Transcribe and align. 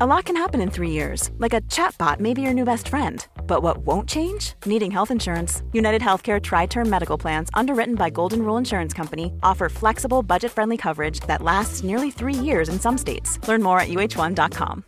A 0.00 0.06
lot 0.06 0.24
can 0.24 0.34
happen 0.34 0.60
in 0.60 0.70
three 0.70 0.90
years, 0.90 1.30
like 1.38 1.54
a 1.54 1.60
chatbot 1.70 2.18
may 2.18 2.34
be 2.34 2.42
your 2.42 2.52
new 2.52 2.64
best 2.64 2.88
friend. 2.88 3.24
But 3.46 3.62
what 3.62 3.86
won't 3.86 4.08
change? 4.08 4.54
Needing 4.66 4.90
health 4.90 5.12
insurance. 5.12 5.62
United 5.72 6.02
Healthcare 6.02 6.40
Tri 6.40 6.66
Term 6.66 6.90
Medical 6.90 7.16
Plans, 7.16 7.48
underwritten 7.54 7.94
by 7.94 8.10
Golden 8.10 8.40
Rule 8.40 8.56
Insurance 8.58 8.92
Company, 8.92 9.32
offer 9.40 9.68
flexible, 9.68 10.24
budget 10.24 10.50
friendly 10.50 10.76
coverage 10.76 11.20
that 11.28 11.42
lasts 11.42 11.84
nearly 11.84 12.10
three 12.10 12.34
years 12.34 12.68
in 12.68 12.80
some 12.80 12.98
states. 12.98 13.38
Learn 13.46 13.62
more 13.62 13.78
at 13.78 13.88
uh1.com. 13.88 14.84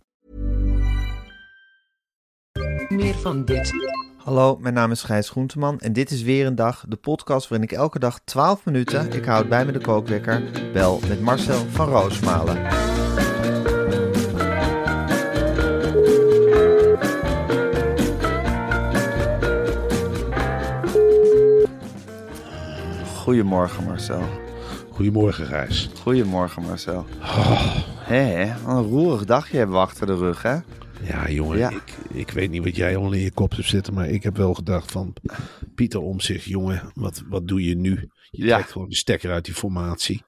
Meer 2.89 3.13
van 3.13 3.45
dit. 3.45 3.73
Hallo, 4.17 4.57
mijn 4.57 4.73
naam 4.73 4.91
is 4.91 5.03
Gijs 5.03 5.29
Groenteman 5.29 5.79
en 5.79 5.93
dit 5.93 6.11
is 6.11 6.21
weer 6.21 6.45
een 6.45 6.55
dag, 6.55 6.85
de 6.87 6.95
podcast 6.95 7.47
waarin 7.47 7.67
ik 7.69 7.77
elke 7.77 7.99
dag 7.99 8.19
12 8.23 8.65
minuten, 8.65 9.11
ik 9.11 9.25
houd 9.25 9.49
bij 9.49 9.65
me 9.65 9.71
de 9.71 9.79
kookwekker, 9.79 10.43
bel 10.73 10.99
met 11.07 11.21
Marcel 11.21 11.65
van 11.69 11.89
Roosmalen. 11.89 12.86
Goedemorgen 23.27 23.83
Marcel. 23.83 24.23
Goedemorgen, 24.91 25.45
Gijs. 25.45 25.89
Goedemorgen 26.01 26.61
Marcel. 26.61 27.05
Hé, 27.99 28.53
wat 28.63 28.75
een 28.77 28.83
roerig 28.89 29.25
dagje 29.25 29.57
hebben 29.57 29.75
we 29.75 29.81
achter 29.81 30.07
de 30.07 30.15
rug, 30.15 30.41
hè? 30.41 30.57
Ja, 31.03 31.29
jongen, 31.29 31.57
Ja. 31.57 31.69
Ik, 31.69 31.93
ik 32.13 32.29
weet 32.31 32.49
niet 32.49 32.63
wat 32.63 32.75
jij 32.75 32.91
allemaal 32.95 33.13
in 33.13 33.21
je 33.21 33.31
kop 33.31 33.51
hebt 33.55 33.67
zitten, 33.67 33.93
maar 33.93 34.09
ik 34.09 34.23
heb 34.23 34.37
wel 34.37 34.53
gedacht 34.53 34.91
van 34.91 35.13
Pieter 35.75 36.01
om 36.01 36.19
zich, 36.19 36.45
jongen, 36.45 36.91
wat, 36.93 37.23
wat 37.29 37.47
doe 37.47 37.63
je 37.63 37.75
nu? 37.75 38.09
Je 38.29 38.45
Ja. 38.45 38.55
trekt 38.55 38.71
gewoon 38.71 38.89
de 38.89 38.95
stekker 38.95 39.31
uit 39.31 39.45
die 39.45 39.53
formatie. 39.53 40.23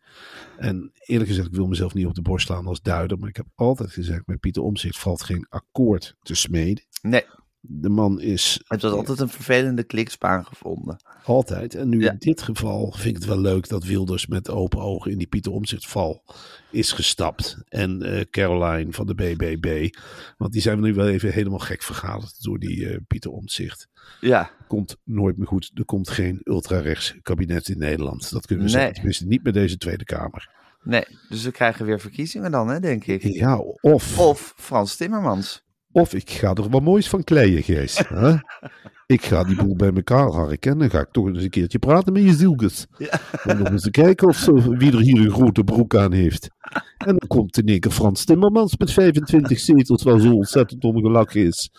En 0.58 0.92
eerlijk 1.06 1.30
gezegd, 1.30 1.48
ik 1.48 1.54
wil 1.56 1.68
mezelf 1.68 1.94
niet 1.94 2.06
op 2.06 2.16
de 2.16 2.22
borst 2.22 2.46
slaan 2.46 2.68
als 2.68 2.82
duider, 2.82 3.18
maar 3.20 3.30
ik 3.30 3.36
heb 3.36 3.48
altijd 3.56 3.92
gezegd, 3.92 4.28
met 4.28 4.40
Pieter 4.40 4.64
Omzicht 4.64 5.00
valt 5.00 5.24
geen 5.24 5.46
akkoord 5.50 6.16
te 6.22 6.36
smeden. 6.36 6.84
Nee, 7.02 7.26
De 7.62 7.90
man 7.90 8.22
is 8.22 8.62
het 8.68 8.82
was 8.82 8.92
altijd 8.92 9.20
een 9.20 9.30
vervelende 9.30 9.84
klikspaan 9.84 10.46
gevonden. 10.46 10.98
altijd, 11.24 11.76
en 11.76 11.90
nu 11.90 12.02
Ja. 12.02 12.12
in 12.12 12.18
dit 12.20 12.42
geval 12.42 12.92
vind 12.92 13.06
ik 13.08 13.16
het 13.16 13.26
wel 13.26 13.40
leuk 13.40 13.68
dat 13.70 13.84
Wilders 13.84 14.28
met 14.28 14.50
open 14.50 14.80
ogen 14.80 15.12
in 15.12 15.18
die 15.18 15.28
Pieter 15.28 15.52
Omzicht 15.52 15.88
val 15.88 16.24
is 16.72 16.92
gestapt. 16.92 17.58
En 17.68 18.02
eh, 18.02 18.22
Caroline 18.30 18.92
van 18.94 19.06
de 19.08 19.16
BBB, 19.16 19.90
want 20.38 20.52
die 20.52 20.62
zijn 20.62 20.82
we 20.82 20.88
nu 20.88 20.94
wel 20.94 21.08
even 21.08 21.32
helemaal 21.34 21.60
gek 21.60 21.84
vergaderd 21.84 22.44
door 22.44 22.60
die 22.60 22.90
eh, 22.90 22.98
Pieter 23.08 23.32
Omzicht. 23.32 23.88
Ja, 24.22 24.50
komt 24.68 24.98
nooit 25.04 25.38
meer 25.38 25.48
goed. 25.48 25.72
Er 25.74 25.86
komt 25.86 26.10
geen 26.10 26.42
ultrarechts 26.44 27.16
kabinet 27.22 27.70
in 27.70 27.78
Nederland. 27.78 28.32
Dat 28.32 28.46
kunnen 28.46 28.66
we 28.66 28.72
Nee. 28.72 28.80
zeggen. 28.80 28.96
Tenminste, 28.96 29.26
niet 29.26 29.44
met 29.44 29.54
deze 29.54 29.78
Tweede 29.78 30.04
Kamer. 30.04 30.50
nee, 30.84 31.06
dus 31.30 31.44
we 31.44 31.52
krijgen 31.52 31.86
weer 31.86 32.00
verkiezingen 32.00 32.52
dan, 32.52 32.68
hè, 32.70 32.80
denk 32.80 33.06
ik. 33.06 33.22
Ja, 33.22 33.58
of, 33.82 34.20
Of 34.20 34.54
Frans 34.58 34.96
Timmermans. 34.96 35.64
Of 35.92 36.14
ik 36.14 36.30
ga 36.30 36.54
er 36.54 36.70
wat 36.70 36.82
moois 36.82 37.10
van 37.10 37.24
kleien, 37.24 37.64
Gees. 37.64 38.04
hè? 38.08 38.36
Ik 39.06 39.26
ga 39.26 39.44
die 39.44 39.56
boel 39.56 39.76
bij 39.76 39.92
elkaar 39.94 40.28
harken. 40.32 40.72
En 40.72 40.78
dan 40.80 40.90
ga 40.90 41.00
ik 41.00 41.12
toch 41.12 41.28
eens 41.28 41.44
een 41.44 41.50
keertje 41.50 41.80
praten 41.80 42.14
met 42.14 42.24
je 42.24 42.34
zielkes. 42.34 42.86
Ja. 42.98 43.20
En 43.44 43.60
om 43.60 43.72
eens 43.72 43.90
kijken 43.90 44.28
of 44.28 44.46
wie 44.46 44.92
er 44.92 45.00
hier 45.00 45.26
een 45.26 45.32
grote 45.32 45.64
broek 45.64 45.96
aan 45.96 46.14
heeft. 46.14 46.50
En 46.98 47.18
dan 47.18 47.28
komt 47.28 47.58
in 47.58 47.66
één 47.66 47.80
keer 47.80 47.92
Frans 47.92 48.26
Timmermans 48.26 48.78
met 48.78 48.92
25 48.92 49.60
zetels, 49.60 50.04
wat 50.04 50.22
zo 50.22 50.34
ontzettend 50.34 50.84
ongelachen 50.84 51.46
is. 51.46 51.70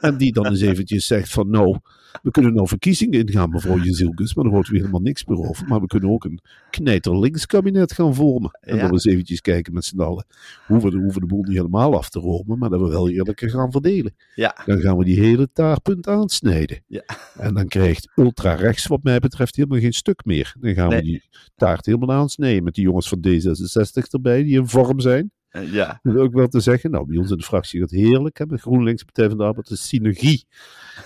En 0.00 0.16
die 0.16 0.32
dan 0.32 0.46
eens 0.46 0.60
eventjes 0.60 1.06
zegt 1.06 1.32
van 1.32 1.50
nou, 1.50 1.78
we 2.22 2.30
kunnen 2.30 2.54
nou 2.54 2.68
verkiezingen 2.68 3.26
ingaan, 3.26 3.50
mevrouw 3.50 3.78
Jezielkes, 3.78 4.34
maar 4.34 4.44
dan 4.44 4.52
hoort 4.52 4.68
we 4.68 4.76
helemaal 4.76 5.00
niks 5.00 5.24
meer 5.24 5.38
over. 5.38 5.66
Maar 5.68 5.80
we 5.80 5.86
kunnen 5.86 6.10
ook 6.10 6.24
een 6.24 6.40
knijterlinks 6.70 7.46
kabinet 7.46 7.92
gaan 7.92 8.14
vormen. 8.14 8.58
En 8.60 8.76
Ja. 8.76 8.82
dan 8.82 8.92
eens 8.92 9.04
eventjes 9.04 9.40
kijken 9.40 9.72
met 9.72 9.84
z'n 9.84 10.00
allen 10.00 10.26
hoe 10.66 10.80
we, 10.80 10.90
de, 10.90 10.96
hoe 10.96 11.12
we 11.12 11.20
de 11.20 11.26
boel 11.26 11.42
niet 11.42 11.56
helemaal 11.56 11.96
af 11.96 12.08
te 12.10 12.18
romen, 12.18 12.58
maar 12.58 12.70
dat 12.70 12.80
we 12.80 12.88
wel 12.88 13.10
eerlijker 13.10 13.50
gaan 13.50 13.70
verdelen. 13.70 14.14
Ja, 14.34 14.56
Dan 14.66 14.80
gaan 14.80 14.96
we 14.96 15.04
die 15.04 15.20
hele 15.20 15.48
taartpunt 15.52 16.08
aansnijden. 16.08 16.82
Ja. 16.86 17.02
En 17.38 17.54
dan 17.54 17.68
krijgt 17.68 18.08
ultra-rechts 18.16 18.86
wat 18.86 19.02
mij 19.02 19.18
betreft 19.18 19.56
helemaal 19.56 19.78
geen 19.80 19.92
stuk 19.92 20.24
meer. 20.24 20.54
Dan 20.60 20.74
gaan 20.74 20.88
Nee. 20.88 20.98
we 20.98 21.04
die 21.04 21.22
taart 21.56 21.86
helemaal 21.86 22.12
aansnijden 22.16 22.64
met 22.64 22.74
die 22.74 22.84
jongens 22.84 23.08
van 23.08 23.18
D66 23.28 24.10
erbij, 24.10 24.42
die 24.42 24.58
in 24.58 24.68
vorm 24.68 25.00
zijn. 25.00 25.30
Eh, 25.56 25.72
ja, 25.72 26.00
Dat 26.02 26.14
is 26.14 26.20
ook 26.20 26.32
wel 26.32 26.48
te 26.48 26.60
zeggen. 26.60 26.90
Nou, 26.90 27.06
bij 27.06 27.16
ons 27.16 27.30
in 27.30 27.36
de 27.36 27.42
fractie 27.44 27.80
gaat 27.80 27.90
het 27.90 28.00
heerlijk. 28.00 28.38
Hè, 28.38 28.44
met 28.46 28.60
GroenLinks, 28.60 29.02
Partij 29.02 29.28
van 29.28 29.38
de 29.38 29.44
Arbeid, 29.44 29.68
de 29.68 29.76
synergie. 29.76 30.44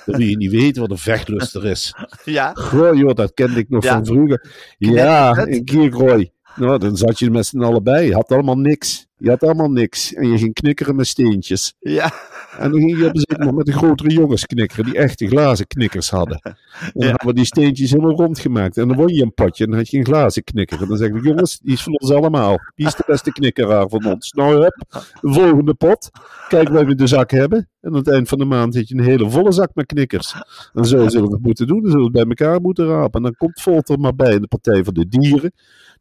Dan 0.06 0.16
wil 0.16 0.26
je 0.26 0.36
niet 0.36 0.50
weten 0.50 0.80
wat 0.80 0.90
een 0.90 0.98
vechtlust 0.98 1.54
er 1.54 1.66
is. 1.66 1.94
ja, 2.24 2.52
Goh, 2.54 2.96
joh, 2.96 3.14
dat 3.14 3.34
kende 3.34 3.58
ik 3.58 3.68
nog 3.68 3.84
Ja. 3.84 3.94
van 3.94 4.06
vroeger. 4.06 4.50
Ja, 4.78 5.36
in 5.46 5.64
Kiergrooi. 5.64 6.30
Nou, 6.56 6.78
dan 6.78 6.96
zat 6.96 7.18
je 7.18 7.30
met 7.30 7.46
z'n 7.46 7.60
allen 7.62 7.82
bij. 7.82 8.06
Je 8.06 8.14
had 8.14 8.30
allemaal 8.32 8.58
niks. 8.58 9.06
Je 9.20 9.28
had 9.28 9.42
allemaal 9.42 9.70
niks. 9.70 10.14
En 10.14 10.28
je 10.30 10.38
ging 10.38 10.54
knikkeren 10.54 10.96
met 10.96 11.06
steentjes. 11.06 11.74
ja, 11.78 12.12
En 12.58 12.70
dan 12.70 12.80
ging 12.80 12.98
je 12.98 13.06
op 13.06 13.14
een 13.14 13.36
moment 13.38 13.56
met 13.56 13.66
de 13.66 13.72
grotere 13.72 14.10
jongens 14.10 14.46
knikkeren, 14.46 14.84
die 14.84 14.96
echte 14.96 15.26
glazen 15.26 15.66
knikkers 15.66 16.10
hadden. 16.10 16.40
En 16.80 16.90
dan 16.94 17.02
Ja. 17.02 17.08
hadden 17.10 17.26
we 17.28 17.34
die 17.34 17.44
steentjes 17.44 17.90
helemaal 17.90 18.16
rondgemaakt. 18.16 18.76
En 18.76 18.88
dan 18.88 18.96
won 18.96 19.08
je 19.14 19.22
een 19.22 19.34
potje 19.34 19.64
en 19.64 19.70
dan 19.70 19.78
had 19.78 19.90
je 19.90 19.98
een 19.98 20.04
glazen 20.04 20.44
knikker. 20.44 20.82
En 20.82 20.88
dan 20.88 20.96
zeg 20.96 21.08
ik, 21.08 21.24
jongens, 21.24 21.58
die 21.58 21.72
is 21.72 21.82
van 21.82 21.98
ons 22.00 22.10
allemaal. 22.12 22.58
Wie 22.74 22.86
is 22.86 22.94
de 22.94 23.02
beste 23.06 23.32
knikkeraar 23.32 23.88
van 23.88 24.04
ons? 24.06 24.32
Nou, 24.32 24.60
hup, 24.62 24.84
de 25.20 25.32
volgende 25.32 25.74
pot. 25.74 26.10
Kijk 26.48 26.68
wat 26.68 26.84
we 26.84 26.90
in 26.90 26.96
de 26.96 27.06
zak 27.06 27.30
hebben. 27.30 27.68
En 27.80 27.90
aan 27.90 27.96
het 27.96 28.08
eind 28.08 28.28
van 28.28 28.38
de 28.38 28.44
maand 28.44 28.74
zit 28.74 28.88
je 28.88 28.94
een 28.94 29.04
hele 29.04 29.30
volle 29.30 29.52
zak 29.52 29.70
met 29.74 29.86
knikkers. 29.86 30.34
En 30.74 30.84
zo 30.84 31.08
zullen 31.08 31.28
we 31.28 31.34
het 31.34 31.42
moeten 31.44 31.66
doen. 31.66 31.82
Dan 31.82 31.90
zullen 31.90 32.12
we 32.12 32.18
het 32.18 32.28
bij 32.28 32.36
elkaar 32.46 32.60
moeten 32.60 32.86
rapen. 32.86 33.12
En 33.12 33.22
dan 33.22 33.34
komt 33.36 33.60
Volt 33.60 33.88
er 33.88 33.98
maar 33.98 34.14
bij 34.14 34.34
in 34.34 34.40
de 34.40 34.46
Partij 34.46 34.84
van 34.84 34.94
de 34.94 35.08
Dieren. 35.08 35.52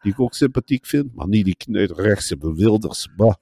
Die 0.01 0.11
ik 0.11 0.19
ook 0.19 0.33
sympathiek 0.33 0.85
vind. 0.85 1.15
Maar 1.15 1.27
niet 1.27 1.45
die 1.45 1.55
kneuterrechtse 1.57 2.37
bewilders. 2.37 3.08
Bah. 3.15 3.33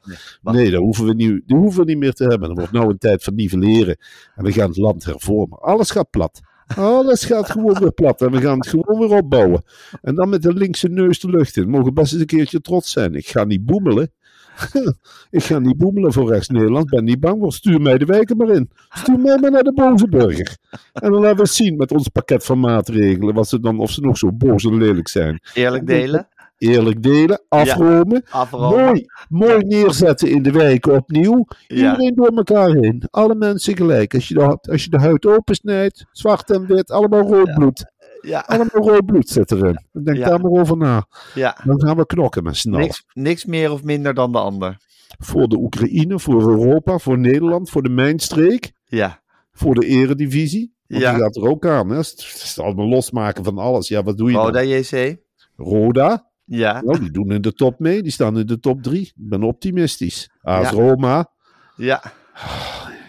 Nee, 0.41 0.71
dat 0.71 0.81
hoeven, 0.81 1.05
we 1.05 1.13
niet, 1.13 1.41
die 1.45 1.57
hoeven 1.57 1.79
we 1.79 1.85
niet 1.85 1.97
meer 1.97 2.13
te 2.13 2.23
hebben. 2.23 2.49
Er 2.49 2.55
wordt 2.55 2.71
nou 2.71 2.89
een 2.89 2.97
tijd 2.97 3.23
van 3.23 3.35
nivelleren. 3.35 3.97
En 4.35 4.43
we 4.43 4.51
gaan 4.51 4.67
het 4.67 4.77
land 4.77 5.05
hervormen. 5.05 5.59
Alles 5.59 5.91
gaat 5.91 6.09
plat. 6.09 6.41
Alles 6.75 7.25
gaat 7.25 7.49
gewoon 7.49 7.79
weer 7.79 7.93
plat. 7.93 8.21
En 8.21 8.31
we 8.31 8.41
gaan 8.41 8.57
het 8.57 8.67
gewoon 8.67 8.99
weer 8.99 9.17
opbouwen. 9.17 9.63
En 10.01 10.15
dan 10.15 10.29
met 10.29 10.41
de 10.41 10.53
linkse 10.53 10.87
neus 10.87 11.19
de 11.19 11.29
lucht 11.29 11.57
in. 11.57 11.69
Mogen 11.69 11.93
best 11.93 12.11
eens 12.11 12.21
een 12.21 12.27
keertje 12.27 12.61
trots 12.61 12.91
zijn. 12.91 13.15
Ik 13.15 13.27
ga 13.27 13.43
niet 13.43 13.65
boemelen. 13.65 14.11
ik 15.29 15.43
ga 15.43 15.59
niet 15.59 15.77
boemelen 15.77 16.13
voor 16.13 16.31
rechts 16.31 16.47
Nederland. 16.47 16.89
Ben 16.89 17.03
niet 17.03 17.19
bang 17.19 17.39
voor. 17.39 17.53
Stuur 17.53 17.81
mij 17.81 17.97
de 17.97 18.05
wijken 18.05 18.37
maar 18.37 18.49
in. 18.49 18.69
Stuur 18.89 19.19
mij 19.19 19.37
maar 19.37 19.51
naar 19.51 19.63
de 19.63 19.73
boze 19.73 20.07
burger. 20.07 20.57
En 20.93 21.11
dan 21.11 21.21
laten 21.21 21.37
we 21.37 21.45
zien 21.45 21.77
met 21.77 21.91
ons 21.91 22.07
pakket 22.07 22.45
van 22.45 22.59
maatregelen. 22.59 23.33
Wat 23.33 23.47
ze 23.47 23.59
dan, 23.59 23.79
of 23.79 23.91
ze 23.91 24.01
nog 24.01 24.17
zo 24.17 24.31
boos 24.31 24.63
en 24.63 24.77
lelijk 24.77 25.07
zijn. 25.07 25.39
eerlijk 25.53 25.87
delen, 25.87 26.27
Eerlijk 26.57 27.03
delen, 27.03 27.41
afromen. 27.49 28.23
afromen. 28.29 28.83
Mooi, 28.85 29.05
mooi 29.29 29.57
neerzetten 29.63 30.29
in 30.29 30.43
de 30.43 30.51
wijken 30.51 30.93
opnieuw. 30.93 31.45
Ja, 31.67 31.75
Iedereen 31.91 32.15
door 32.15 32.31
elkaar 32.35 32.69
heen. 32.69 33.03
Alle 33.09 33.35
mensen 33.35 33.75
gelijk. 33.77 34.13
Als 34.13 34.27
je 34.27 34.33
de, 34.33 34.57
als 34.71 34.83
je 34.83 34.89
de 34.89 34.99
huid 34.99 35.25
opensnijdt, 35.25 36.05
zwart 36.11 36.51
en 36.51 36.65
wit, 36.67 36.91
allemaal 36.91 37.21
rood 37.21 37.53
bloed. 37.53 37.91
ja, 38.21 38.39
Allemaal 38.47 38.89
rood 38.89 39.05
bloed 39.05 39.29
zit 39.29 39.51
erin. 39.51 39.85
Denk 39.91 40.17
daar 40.19 40.39
maar 40.41 40.51
over 40.61 40.77
na. 40.77 41.05
ja. 41.33 41.57
Dan 41.63 41.81
gaan 41.81 41.97
we 41.97 42.05
knokken 42.05 42.43
met 42.43 42.63
allen. 42.67 42.79
Niks, 42.79 43.03
niks 43.13 43.45
meer 43.45 43.71
of 43.71 43.83
minder 43.83 44.13
dan 44.13 44.31
de 44.31 44.37
ander. 44.39 44.77
Voor 45.19 45.47
de 45.47 45.57
Oekraïne, 45.57 46.19
voor 46.19 46.41
Europa, 46.49 46.97
voor 46.97 47.17
Nederland, 47.19 47.69
voor 47.69 47.83
de 47.83 47.89
mijnstreek, 47.89 48.71
Ja, 48.85 49.21
voor 49.51 49.75
de 49.75 49.85
eredivisie. 49.85 50.75
Want 50.87 51.01
Ja. 51.01 51.13
die 51.13 51.21
gaat 51.21 51.35
er 51.35 51.49
ook 51.49 51.65
aan. 51.65 51.89
Hè? 51.89 51.97
Het 51.97 52.13
is 52.43 52.59
allemaal 52.59 52.87
losmaken 52.87 53.43
van 53.43 53.57
alles. 53.57 53.87
Ja, 53.87 54.03
wat 54.03 54.17
doe 54.17 54.31
je 54.31 54.37
Roda 54.37 54.51
dan? 54.51 54.67
JC. 54.67 55.17
Roda. 55.55 56.26
Ja, 56.49 56.81
Nou, 56.81 56.99
die 56.99 57.11
doen 57.11 57.31
in 57.31 57.41
de 57.41 57.53
top 57.53 57.79
mee. 57.79 58.01
Die 58.03 58.11
staan 58.11 58.37
in 58.39 58.45
de 58.45 58.59
top 58.59 58.83
drie. 58.83 59.01
Ik 59.01 59.13
ben 59.15 59.43
optimistisch. 59.43 60.29
AS 60.41 60.63
Ja. 60.63 60.69
Roma. 60.69 61.31
ja, 61.75 62.01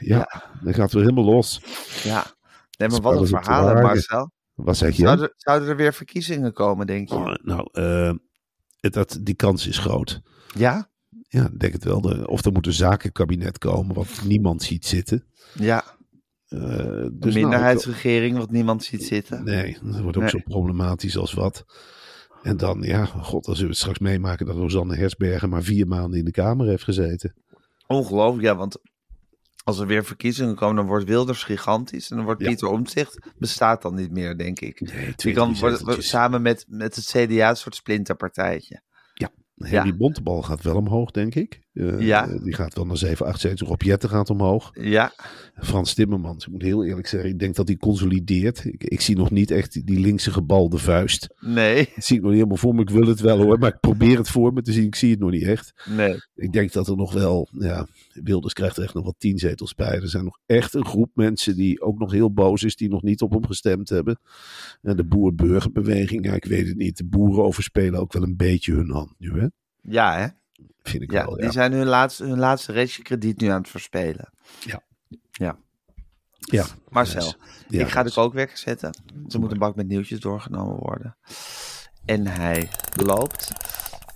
Ja, 0.01 0.43
dan 0.63 0.75
gaat 0.75 0.83
het 0.85 0.93
weer 0.93 1.03
helemaal 1.03 1.25
los. 1.25 1.61
ja. 2.05 2.25
Nee, 2.79 2.89
maar 2.89 3.01
wat 3.01 3.21
een 3.21 3.27
verhaal. 3.27 3.75
Marcel. 3.83 4.31
Wat 4.55 4.77
zeg 4.77 4.97
je? 4.97 5.03
Zouden, 5.03 5.33
zouden 5.37 5.69
er 5.69 5.77
weer 5.77 5.93
verkiezingen 5.95 6.53
komen, 6.53 6.87
denk 6.87 7.09
je? 7.09 7.15
Oh, 7.15 7.35
nou, 7.43 7.69
eh, 7.73 8.13
het- 8.81 8.93
dat, 8.93 9.19
die 9.23 9.35
kans 9.35 9.67
is 9.67 9.79
groot. 9.79 10.21
Ja? 10.55 10.91
Ja, 11.29 11.45
ik 11.45 11.59
denk 11.61 11.73
het 11.73 11.85
wel. 11.85 12.01
De, 12.01 12.27
of 12.29 12.45
er 12.45 12.53
moet 12.53 12.67
een 12.67 12.73
zakenkabinet 12.73 13.59
komen, 13.59 13.95
wat 13.95 14.21
niemand 14.25 14.63
ziet 14.63 14.87
zitten. 14.87 15.25
Ja, 15.55 15.85
Eh, 16.49 16.59
een 16.61 17.17
dus 17.19 17.35
nou, 17.35 17.45
minderheidsregering 17.45 18.37
wat 18.39 18.51
niemand 18.51 18.85
ziet 18.85 19.03
zitten. 19.05 19.45
nee, 19.45 19.79
dat 19.83 20.01
wordt 20.01 20.17
ook 20.17 20.23
Nee. 20.23 20.31
zo 20.33 20.39
problematisch 20.45 21.17
als 21.17 21.33
wat. 21.33 21.65
En 22.43 22.57
dan, 22.57 22.83
ja, 22.83 23.05
god, 23.05 23.45
dan 23.45 23.55
zullen 23.55 23.71
we 23.71 23.77
het 23.77 23.77
straks 23.77 23.99
meemaken 23.99 24.47
dat 24.47 24.57
Rosanne 24.57 24.97
Hersbergen 24.97 25.49
maar 25.49 25.63
vier 25.63 25.87
maanden 25.87 26.19
in 26.19 26.25
de 26.25 26.31
Kamer 26.31 26.67
heeft 26.69 26.85
gezeten. 26.85 27.35
Ongelooflijk, 27.87 28.45
ja, 28.45 28.57
want 28.57 28.79
als 29.65 29.79
er 29.79 29.87
weer 29.87 30.05
verkiezingen 30.05 30.55
komen, 30.55 30.77
dan 30.77 30.87
wordt 30.87 31.05
Wilders 31.09 31.43
gigantisch. 31.45 32.11
En 32.11 32.17
dan 32.17 32.25
wordt 32.25 32.41
Ja. 32.41 32.47
Pieter 32.49 32.69
Omtzigt, 32.69 33.19
bestaat 33.39 33.83
dan 33.83 33.95
niet 33.95 34.11
meer, 34.11 34.37
denk 34.37 34.61
ik. 34.61 34.81
Nee, 34.81 35.13
Die 35.17 35.35
kan 35.35 35.55
worden- 35.59 36.03
samen 36.03 36.43
met, 36.43 36.65
met 36.69 36.97
het 36.97 37.05
CDA 37.07 37.49
een 37.49 37.57
soort 37.57 37.75
splinterpartijtje. 37.75 38.83
Henry 39.59 39.97
Bontebal 39.97 40.43
gaat 40.43 40.63
wel 40.63 40.77
omhoog, 40.77 41.11
denk 41.11 41.35
ik. 41.35 41.61
Eh, 41.79 42.01
Ja. 42.01 42.27
Die 42.43 42.55
gaat 42.55 42.75
wel 42.75 42.87
naar 42.87 42.97
7, 42.97 43.27
8 43.27 43.41
zetels. 43.41 43.69
Rob 43.69 43.83
Jetten 43.83 44.09
gaat 44.09 44.31
omhoog. 44.31 44.71
Ja, 44.81 45.13
Frans 45.61 45.95
Timmermans, 45.95 46.47
ik 46.47 46.53
moet 46.53 46.63
heel 46.63 46.85
eerlijk 46.85 47.07
zeggen, 47.07 47.31
ik 47.31 47.39
denk 47.39 47.55
dat 47.55 47.69
hij 47.69 47.77
consolideert. 47.77 48.65
Ik, 48.65 48.85
ik 48.85 49.01
zie 49.01 49.17
nog 49.17 49.31
niet 49.31 49.51
echt 49.51 49.87
die 49.87 50.01
linkse 50.01 50.31
gebalde 50.31 50.79
vuist. 50.79 51.29
nee, 51.41 51.89
Dat 51.95 52.05
zie 52.05 52.17
ik 52.17 52.23
nog 52.23 52.31
niet 52.31 52.41
helemaal 52.41 52.57
voor 52.63 52.75
me. 52.75 52.81
Ik 52.81 52.91
wil 52.91 53.07
het 53.07 53.21
wel 53.21 53.39
hoor, 53.43 53.59
maar 53.59 53.69
ik 53.75 53.81
probeer 53.81 54.17
het 54.19 54.29
voor 54.29 54.53
me 54.53 54.63
te 54.63 54.73
zien. 54.73 54.85
Ik 54.87 54.95
zie 54.95 55.11
het 55.11 55.19
nog 55.21 55.31
niet 55.31 55.43
echt. 55.43 55.73
nee. 55.89 56.17
Ik 56.35 56.53
denk 56.53 56.73
dat 56.73 56.89
er 56.89 56.97
nog 56.97 57.13
wel, 57.13 57.49
ja, 57.59 57.87
Wilders 58.13 58.53
krijgt 58.53 58.77
er 58.77 58.83
echt 58.83 58.95
nog 58.95 59.03
wel 59.03 59.15
tien 59.19 59.39
zetels 59.39 59.75
bij. 59.75 60.01
Er 60.01 60.09
zijn 60.09 60.25
nog 60.25 60.39
echt 60.47 60.75
een 60.75 60.87
groep 60.87 61.11
mensen 61.15 61.57
die 61.57 61.81
ook 61.81 61.99
nog 61.99 62.13
heel 62.13 62.33
boos 62.33 62.63
is, 62.63 62.77
die 62.77 62.89
nog 62.89 63.03
niet 63.03 63.23
op 63.23 63.31
hem 63.33 63.47
gestemd 63.47 63.89
hebben. 63.89 64.19
En 64.83 64.97
de 64.97 65.05
boer-burgerbeweging, 65.05 66.25
ja, 66.25 66.33
ik 66.35 66.45
weet 66.45 66.67
het 66.69 66.77
niet. 66.77 66.97
De 66.97 67.05
boeren 67.05 67.45
overspelen 67.45 68.01
ook 68.01 68.13
wel 68.13 68.23
een 68.23 68.37
beetje 68.37 68.73
hun 68.75 68.91
hand 68.91 69.15
nu, 69.19 69.41
hè? 69.41 69.47
Ja, 69.83 70.17
hè? 70.19 70.27
Vind 70.89 71.03
ik 71.03 71.11
Ja, 71.11 71.25
wel, 71.25 71.37
die 71.37 71.51
zijn 71.51 71.73
hun 71.73 71.87
laatste, 71.87 72.25
hun 72.25 72.39
laatste 72.39 72.73
restje 72.73 73.03
krediet 73.03 73.41
nu 73.41 73.49
aan 73.49 73.61
het 73.61 73.71
verspelen. 73.71 74.33
Ja. 74.61 74.83
Ja. 75.31 75.59
Ja, 76.39 76.67
Marcel, 76.89 77.23
yes. 77.23 77.37
Ja, 77.69 77.81
ik 77.81 77.91
ga 77.91 78.03
de 78.03 78.13
kookwekker 78.13 78.59
zetten. 78.59 78.95
Er 79.29 79.41
moet 79.41 79.53
een 79.53 79.59
bak 79.59 79.77
met 79.77 79.89
nieuwtjes 79.89 80.21
doorgenomen 80.21 80.77
worden. 80.77 81.17
En 82.05 82.27
hij 82.27 82.69
loopt. 82.95 83.53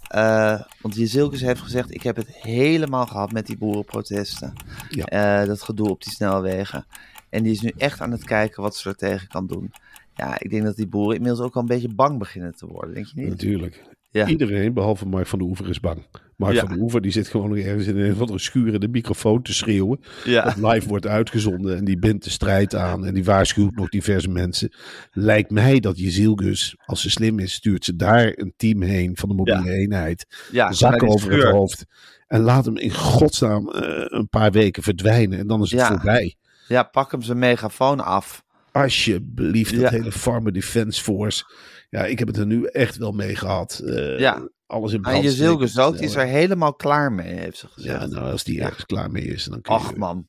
Eh, 0.08 0.60
want 0.80 0.94
Jezilkes 0.94 1.40
heeft 1.40 1.60
gezegd, 1.60 1.94
ik 1.94 2.02
heb 2.02 2.16
het 2.16 2.28
helemaal 2.28 3.06
gehad 3.06 3.32
met 3.32 3.46
die 3.46 3.58
boerenprotesten. 3.58 4.52
Ja. 4.88 5.04
Eh, 5.04 5.46
dat 5.46 5.62
gedoe 5.62 5.88
op 5.88 6.02
die 6.02 6.12
snelwegen. 6.12 6.86
En 7.30 7.42
die 7.42 7.52
is 7.52 7.60
nu 7.60 7.72
echt 7.76 8.00
aan 8.00 8.10
het 8.10 8.24
kijken 8.24 8.62
wat 8.62 8.76
ze 8.76 8.88
er 8.88 8.96
tegen 8.96 9.28
kan 9.28 9.46
doen. 9.46 9.72
Ja, 10.14 10.38
ik 10.38 10.50
denk 10.50 10.64
dat 10.64 10.76
die 10.76 10.86
boeren 10.86 11.16
inmiddels 11.16 11.40
ook 11.40 11.54
al 11.54 11.60
een 11.60 11.66
beetje 11.66 11.94
bang 11.94 12.18
beginnen 12.18 12.56
te 12.56 12.66
worden, 12.66 12.94
denk 12.94 13.06
je 13.06 13.20
niet? 13.20 13.28
Natuurlijk. 13.28 13.82
Ja. 14.12 14.26
Iedereen, 14.26 14.74
behalve 14.74 15.06
Mark 15.06 15.26
van 15.26 15.38
der 15.38 15.48
Oever, 15.48 15.68
is 15.68 15.80
bang. 15.80 16.06
Mark 16.36 16.54
Ja. 16.54 16.60
van 16.60 16.68
der 16.68 16.78
Oever 16.78 17.00
die 17.00 17.10
zit 17.12 17.28
gewoon 17.28 17.48
nog 17.48 17.58
ergens 17.58 17.86
in 17.86 17.98
een 17.98 18.12
of 18.12 18.20
andere 18.20 18.38
schuur 18.38 18.74
in 18.74 18.80
de 18.80 18.88
microfoon 18.88 19.42
te 19.42 19.54
schreeuwen. 19.54 20.00
Ja, 20.24 20.44
Dat 20.44 20.72
live 20.72 20.88
wordt 20.88 21.06
uitgezonden 21.06 21.76
en 21.76 21.84
die 21.84 21.98
bindt 21.98 22.24
de 22.24 22.30
strijd 22.30 22.74
aan 22.74 23.06
en 23.06 23.14
die 23.14 23.24
waarschuwt 23.24 23.76
nog 23.76 23.88
diverse 23.88 24.28
mensen. 24.28 24.72
Lijkt 25.12 25.50
mij 25.50 25.80
dat 25.80 25.98
Jezielgus, 25.98 26.76
als 26.84 27.00
ze 27.02 27.10
slim 27.10 27.38
is, 27.38 27.52
stuurt 27.52 27.84
ze 27.84 27.96
daar 27.96 28.32
een 28.36 28.52
team 28.56 28.82
heen 28.82 29.16
van 29.16 29.28
de 29.28 29.34
mobiele 29.34 29.70
eenheid. 29.70 30.26
Zakken 30.70 31.08
over 31.08 31.32
het 31.32 31.42
hoofd. 31.52 31.84
En 32.26 32.40
laat 32.40 32.64
hem 32.64 32.76
in 32.76 32.94
godsnaam 32.94 33.68
eh, 33.68 34.04
een 34.06 34.28
paar 34.28 34.52
weken 34.52 34.82
verdwijnen 34.82 35.38
en 35.38 35.46
dan 35.46 35.62
is 35.62 35.70
het 35.70 35.82
voorbij. 35.82 36.34
Ja, 36.68 36.82
pak 36.82 37.10
hem 37.10 37.22
zijn 37.22 37.38
megafoon 37.38 38.00
af. 38.04 38.44
Alsjeblieft, 38.72 39.80
dat 39.80 39.90
hele 39.90 40.12
Farmer 40.12 40.52
Defense 40.52 41.02
Force. 41.02 41.44
Ja, 41.92 42.04
ik 42.04 42.18
heb 42.18 42.28
het 42.28 42.36
er 42.36 42.46
nu 42.46 42.64
echt 42.64 42.96
wel 42.96 43.12
mee 43.12 43.36
gehad. 43.36 43.78
Eh, 43.84 44.18
Ja. 44.18 44.48
Alles 44.66 44.90
in 44.90 44.96
En 44.96 45.02
brand 45.02 45.24
steken, 45.32 45.82
ook, 45.84 45.96
die 45.96 46.04
is 46.06 46.14
er 46.14 46.26
helemaal 46.26 46.74
klaar 46.74 47.12
mee, 47.12 47.34
heeft 47.38 47.58
ze 47.58 47.66
gezegd. 47.66 48.00
Ja, 48.00 48.06
nou, 48.06 48.30
als 48.30 48.44
die 48.44 48.54
Ja. 48.56 48.64
ergens 48.66 48.84
klaar 48.86 49.10
mee 49.10 49.24
is, 49.24 49.44
dan 49.44 49.60
kun 49.60 49.74
je... 49.74 49.80
Ach 49.80 49.94
man, 49.96 50.28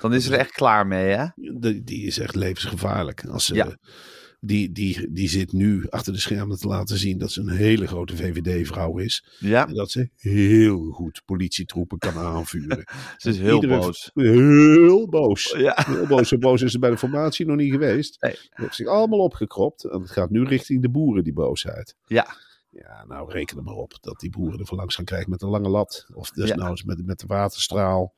dan 0.00 0.14
is 0.14 0.24
ze 0.24 0.32
er 0.32 0.38
echt 0.38 0.50
klaar 0.52 0.86
mee, 0.86 1.08
hè? 1.14 1.26
Die, 1.34 1.82
die 1.84 2.06
is 2.06 2.18
echt 2.18 2.34
levensgevaarlijk. 2.34 3.24
Als 3.26 3.44
ze, 3.44 3.54
Ja. 3.54 3.76
Die, 4.46 4.72
die, 4.72 5.12
die 5.12 5.28
zit 5.28 5.52
nu 5.52 5.86
achter 5.88 6.12
de 6.12 6.18
schermen 6.18 6.58
te 6.58 6.66
laten 6.68 6.98
zien 6.98 7.18
dat 7.18 7.30
ze 7.32 7.40
een 7.40 7.48
hele 7.48 7.86
grote 7.86 8.16
VVD-vrouw 8.16 8.98
is. 8.98 9.24
Ja, 9.38 9.66
En 9.68 9.74
dat 9.74 9.90
ze 9.90 10.08
heel 10.16 10.90
goed 10.90 11.22
politietroepen 11.24 11.98
kan 11.98 12.16
aanvuren. 12.16 12.84
ze 13.16 13.28
is 13.28 13.38
heel 13.38 13.54
Iedere- 13.54 13.78
boos. 13.78 14.10
Heel 14.14 15.08
boos. 15.08 15.54
Ja. 15.58 15.74
Heel 15.86 16.06
boos. 16.06 16.28
Zo 16.28 16.38
boos 16.38 16.62
is 16.62 16.72
ze 16.72 16.78
bij 16.78 16.90
de 16.90 16.98
formatie 16.98 17.46
nog 17.46 17.56
niet 17.56 17.72
geweest. 17.72 18.16
Nee. 18.20 18.36
Heeft 18.50 18.74
zich 18.74 18.86
allemaal 18.86 19.18
opgekropt. 19.18 19.84
En 19.84 20.00
het 20.00 20.10
gaat 20.10 20.30
nu 20.30 20.44
richting 20.44 20.82
de 20.82 20.90
boeren, 20.90 21.24
die 21.24 21.32
boosheid. 21.32 21.96
Ja, 22.06 22.36
Ja, 22.70 23.04
nou 23.08 23.32
reken 23.32 23.56
er 23.56 23.62
maar 23.62 23.74
op 23.74 23.94
dat 24.00 24.20
die 24.20 24.30
boeren 24.30 24.58
er 24.60 24.66
van 24.66 24.76
langs 24.76 24.94
gaan 24.94 25.04
krijgen 25.04 25.30
met 25.30 25.42
een 25.42 25.48
lange 25.48 25.68
lat. 25.68 26.06
Of 26.14 26.30
desnoods 26.30 26.82
met, 26.84 27.06
met 27.06 27.18
de 27.18 27.26
waterstraal. 27.26 28.14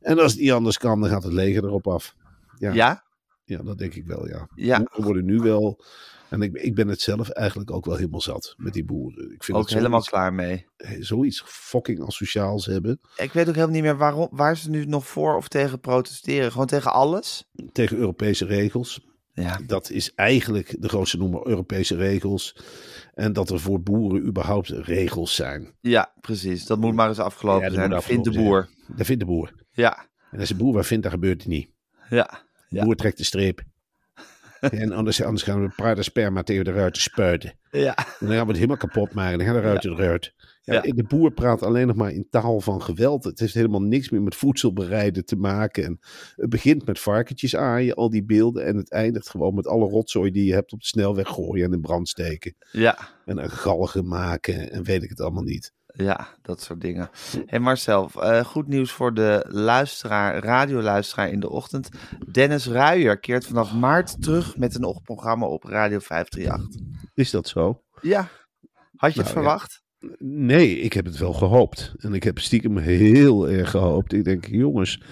En 0.00 0.18
als 0.18 0.32
het 0.32 0.40
niet 0.40 0.52
anders 0.52 0.78
kan, 0.78 1.00
dan 1.00 1.10
gaat 1.10 1.22
het 1.22 1.32
leger 1.32 1.64
erop 1.64 1.86
af. 1.88 2.14
Ja, 2.58 2.72
ja, 2.72 3.04
ja 3.50 3.62
dat 3.62 3.78
denk 3.78 3.94
ik 3.94 4.06
wel, 4.06 4.28
ja. 4.28 4.48
Ja. 4.54 4.76
Boeren 4.78 5.04
worden 5.04 5.24
nu 5.24 5.38
wel... 5.38 5.84
En 6.28 6.42
ik, 6.42 6.52
ik 6.56 6.74
ben 6.74 6.88
het 6.88 7.00
zelf 7.00 7.28
eigenlijk 7.28 7.70
ook 7.70 7.84
wel 7.84 7.96
helemaal 7.96 8.20
zat 8.20 8.54
met 8.56 8.72
die 8.72 8.84
boeren. 8.84 9.32
Ik 9.32 9.44
vind 9.44 9.58
ook 9.58 9.70
helemaal 9.70 10.00
klaar 10.02 10.34
mee. 10.34 10.66
zoiets 10.98 11.42
fucking 11.46 12.00
asociaals 12.06 12.66
hebben. 12.66 13.00
Ik 13.16 13.32
weet 13.32 13.48
ook 13.48 13.54
helemaal 13.54 13.74
niet 13.74 13.82
meer 13.84 13.96
waarom, 13.96 14.28
waar 14.30 14.56
ze 14.56 14.70
nu 14.70 14.84
nog 14.84 15.06
voor 15.06 15.36
of 15.36 15.48
tegen 15.48 15.80
protesteren. 15.80 16.50
Gewoon 16.52 16.66
tegen 16.66 16.92
alles? 16.92 17.44
Tegen 17.72 17.96
Europese 17.96 18.44
regels. 18.44 19.00
Ja, 19.32 19.60
Dat 19.66 19.90
is 19.90 20.14
eigenlijk 20.14 20.76
de 20.78 20.88
grootste 20.88 21.16
noemer 21.18 21.46
Europese 21.46 21.96
regels. 21.96 22.56
En 23.14 23.32
dat 23.32 23.50
er 23.50 23.60
voor 23.60 23.82
boeren 23.82 24.26
überhaupt 24.26 24.68
regels 24.68 25.34
zijn. 25.34 25.74
ja 25.80 26.12
precies. 26.20 26.66
Dat 26.66 26.78
moet 26.78 26.94
maar 26.94 27.08
eens 27.08 27.18
afgelopen 27.18 27.62
Ja, 27.62 27.68
dat 27.68 27.76
zijn. 27.78 27.90
moet 27.90 28.04
Vindt 28.04 28.24
de 28.24 28.32
boer. 28.32 28.68
Dat 28.96 29.06
vindt 29.06 29.20
de 29.20 29.26
boer. 29.26 29.52
Ja, 29.70 30.06
En 30.30 30.40
als 30.40 30.48
de 30.48 30.54
boer 30.56 30.72
wat 30.74 30.86
vindt, 30.86 31.02
dan 31.02 31.12
gebeurt 31.12 31.38
het 31.40 31.50
niet. 31.50 31.70
ja, 32.08 32.42
Ja. 32.70 32.84
boer 32.84 32.94
trekt 32.94 33.16
de 33.18 33.24
streep. 33.24 33.62
en 34.60 34.92
anders, 34.92 35.22
anders 35.22 35.42
gaan 35.42 35.62
we 35.62 35.72
paardensperma 35.76 36.42
tegen 36.42 36.64
de 36.64 36.72
ruiten 36.72 37.02
spuiten. 37.02 37.58
ja, 37.70 37.96
En 37.96 38.04
dan 38.26 38.28
gaan 38.28 38.40
we 38.40 38.46
het 38.46 38.54
helemaal 38.54 38.76
kapot 38.76 39.12
maken. 39.12 39.38
Dan 39.38 39.46
gaan 39.46 39.56
de 39.56 39.62
ruiten 39.62 39.92
eruit. 39.92 40.34
Ja, 40.62 40.82
Ja. 40.84 40.92
De 40.92 41.04
boer 41.04 41.32
praat 41.32 41.62
alleen 41.62 41.86
nog 41.86 41.96
maar 41.96 42.10
in 42.12 42.26
taal 42.30 42.60
van 42.60 42.82
geweld. 42.82 43.24
Het 43.24 43.40
heeft 43.40 43.54
helemaal 43.54 43.82
niks 43.82 44.10
meer 44.10 44.22
met 44.22 44.34
voedsel 44.34 44.72
bereiden 44.72 45.24
te 45.24 45.36
maken. 45.36 45.84
En 45.84 46.00
het 46.36 46.48
begint 46.50 46.86
met 46.86 47.00
varkentjes 47.00 47.56
aaien, 47.56 47.94
al 47.94 48.10
die 48.10 48.24
beelden. 48.24 48.66
En 48.66 48.76
het 48.76 48.90
eindigt 48.90 49.28
gewoon 49.30 49.54
met 49.54 49.66
alle 49.66 49.88
rotzooi 49.88 50.30
die 50.30 50.44
je 50.44 50.52
hebt 50.52 50.72
op 50.72 50.80
de 50.80 50.86
snelweg 50.86 51.28
gooien 51.28 51.64
en 51.64 51.72
in 51.72 51.80
brand 51.80 52.08
steken. 52.08 52.54
ja. 52.72 52.98
En 53.24 53.38
een 53.38 53.50
galgen 53.50 54.08
maken 54.08 54.70
en 54.70 54.82
weet 54.82 55.02
ik 55.02 55.08
het 55.08 55.20
allemaal 55.20 55.42
niet. 55.42 55.72
Ja, 56.02 56.28
dat 56.42 56.62
soort 56.62 56.80
dingen. 56.80 57.10
Hey 57.46 57.58
Marcel, 57.58 58.10
eh, 58.14 58.44
goed 58.44 58.68
nieuws 58.68 58.92
voor 58.92 59.14
de 59.14 59.44
luisteraar, 59.48 60.42
radioluisteraar 60.44 61.28
in 61.30 61.40
de 61.40 61.50
ochtend. 61.50 61.88
Dennis 62.32 62.66
Ruijer 62.66 63.18
keert 63.18 63.46
vanaf 63.46 63.72
maart 63.74 64.22
terug 64.22 64.56
met 64.56 64.74
een 64.74 64.84
ochtendprogramma 64.84 65.46
op 65.46 65.64
Radio 65.64 65.98
538. 65.98 66.80
Is 67.14 67.30
dat 67.30 67.48
zo? 67.48 67.82
Ja, 68.00 68.28
had 68.96 69.14
je 69.14 69.20
het 69.20 69.34
Nou, 69.34 69.44
ja. 69.46 69.50
verwacht? 69.50 69.82
Nee, 70.18 70.80
ik 70.80 70.92
heb 70.92 71.04
het 71.04 71.16
wel 71.18 71.32
gehoopt. 71.32 71.92
En 71.98 72.14
ik 72.14 72.22
heb 72.22 72.38
stiekem 72.38 72.76
heel 72.76 73.48
erg 73.48 73.70
gehoopt. 73.70 74.12
Ik 74.12 74.24
denk, 74.24 74.46
jongens, 74.46 75.02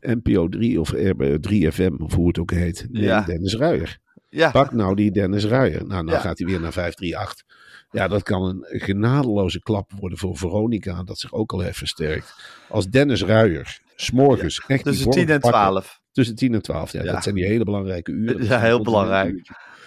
NPO 0.00 0.48
3 0.48 0.80
of 0.80 0.90
RB 0.90 1.36
3FM, 1.40 1.94
of 2.02 2.14
hoe 2.14 2.26
het 2.28 2.38
ook 2.38 2.50
heet. 2.50 2.86
Nee, 2.90 3.02
Ja. 3.02 3.20
Dennis 3.22 3.54
Ruijer. 3.54 3.98
Ja, 4.28 4.50
Pak 4.50 4.72
nou 4.72 4.94
die 4.94 5.10
Dennis 5.10 5.44
Ruijer. 5.44 5.86
Nou, 5.86 6.04
dan 6.04 6.14
Ja. 6.14 6.20
gaat 6.20 6.38
hij 6.38 6.46
weer 6.46 6.60
naar 6.60 6.72
538. 6.72 7.44
Ja, 7.92 8.08
dat 8.08 8.22
kan 8.22 8.42
een 8.42 8.80
genadeloze 8.80 9.60
klap 9.62 9.90
worden 9.98 10.18
voor 10.18 10.36
Veronica, 10.36 11.02
dat 11.02 11.18
zich 11.18 11.32
ook 11.32 11.52
al 11.52 11.60
heeft 11.60 11.78
versterkt. 11.78 12.34
Als 12.68 12.86
Dennis 12.88 13.22
Ruijer, 13.22 13.80
s'morgens, 13.96 14.58
echt 14.66 14.84
die 14.84 14.92
tussen 14.92 15.10
10 15.10 15.20
en 15.28 15.40
vorm 15.40 15.40
pakken- 15.40 15.60
12. 15.60 16.00
Tussen 16.12 16.34
10 16.34 16.54
en 16.54 16.62
12, 16.62 16.92
ja, 16.92 17.02
Ja. 17.02 17.12
Dat 17.12 17.22
zijn 17.22 17.34
die 17.34 17.44
hele 17.44 17.64
belangrijke 17.64 18.10
uren. 18.12 18.32
Dat 18.38 18.42
Ja, 18.42 18.46
zijn 18.48 18.60
heel 18.60 18.82
belangrijk. 18.82 19.34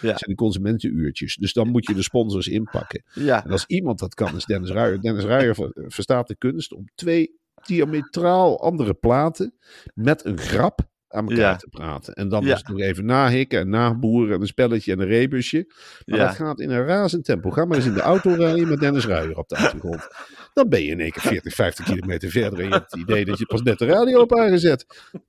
Ja. 0.02 0.10
Dat 0.10 0.20
zijn 0.20 0.30
die 0.30 0.36
consumentenuurtjes. 0.36 1.36
Dus 1.36 1.54
dan 1.54 1.70
moet 1.70 1.88
je 1.88 1.94
de 1.94 2.04
sponsors 2.04 2.48
inpakken. 2.48 3.04
Ja, 3.14 3.46
En 3.46 3.52
als 3.52 3.66
iemand 3.66 4.00
dat 4.00 4.14
kan, 4.14 4.36
is 4.36 4.46
Dennis 4.46 4.70
Ruijer. 4.70 5.02
Dennis 5.02 5.24
Ruijer 5.24 5.56
ver- 5.56 5.72
verstaat 5.88 6.28
de 6.28 6.36
kunst 6.38 6.74
om 6.74 6.86
twee 6.96 7.40
diametraal 7.66 8.62
andere 8.62 8.94
platen 8.94 9.54
met 9.94 10.26
een 10.26 10.38
grap 10.38 10.80
aan 11.16 11.30
elkaar 11.30 11.38
Ja. 11.52 11.56
te 11.56 11.68
praten. 11.70 12.14
En 12.14 12.30
dan 12.30 12.46
Ja. 12.46 12.54
dus 12.54 12.64
nog 12.64 12.80
even 12.80 13.06
nahikken 13.06 13.60
en 13.60 13.70
naboeren 13.70 14.36
en 14.36 14.42
een 14.42 14.48
spelletje 14.48 14.92
en 14.92 15.00
een 15.00 15.08
rebusje. 15.08 15.74
Maar 16.06 16.20
dat 16.20 16.36
gaat 16.36 16.60
in 16.60 16.70
een 16.70 16.86
razend 16.86 17.26
tempo. 17.26 17.50
Ga 17.50 17.66
maar 17.66 17.78
eens 17.78 17.86
in 17.86 17.94
de 17.94 18.02
auto 18.02 18.34
rijden 18.34 18.68
met 18.70 18.80
Dennis 18.80 19.06
Ruijer 19.06 19.38
op 19.38 19.50
de 19.50 19.56
achtergrond. 19.56 20.08
Dan 20.54 20.70
ben 20.70 20.82
je 20.84 20.88
in 20.92 21.00
één 21.00 21.12
keer 21.12 21.22
40, 21.22 21.54
50 21.54 21.86
kilometer 21.86 22.30
verder 22.30 22.60
en 22.60 22.66
je 22.66 22.72
hebt 22.74 22.92
het 22.92 23.00
idee 23.02 23.26
dat 23.26 23.38
je 23.40 23.46
pas 23.46 23.62
net 23.62 23.78
de 23.80 23.86
radio 23.86 24.20
op 24.22 24.38
aangezet. 24.38 24.86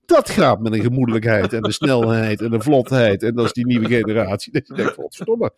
Dat 0.07 0.31
gaat 0.31 0.61
met 0.61 0.73
een 0.73 0.81
gemoedelijkheid 0.83 1.53
en 1.53 1.65
een 1.65 1.73
snelheid 1.73 2.41
en 2.41 2.53
een 2.53 2.63
vlotheid. 2.63 3.23
En 3.23 3.35
dat 3.35 3.45
is 3.45 3.53
die 3.53 3.67
nieuwe 3.67 3.87
generatie. 3.87 4.53
Dat 4.53 4.67
je 4.67 4.75
denkt, 4.75 4.95
godverdomme, 4.95 5.51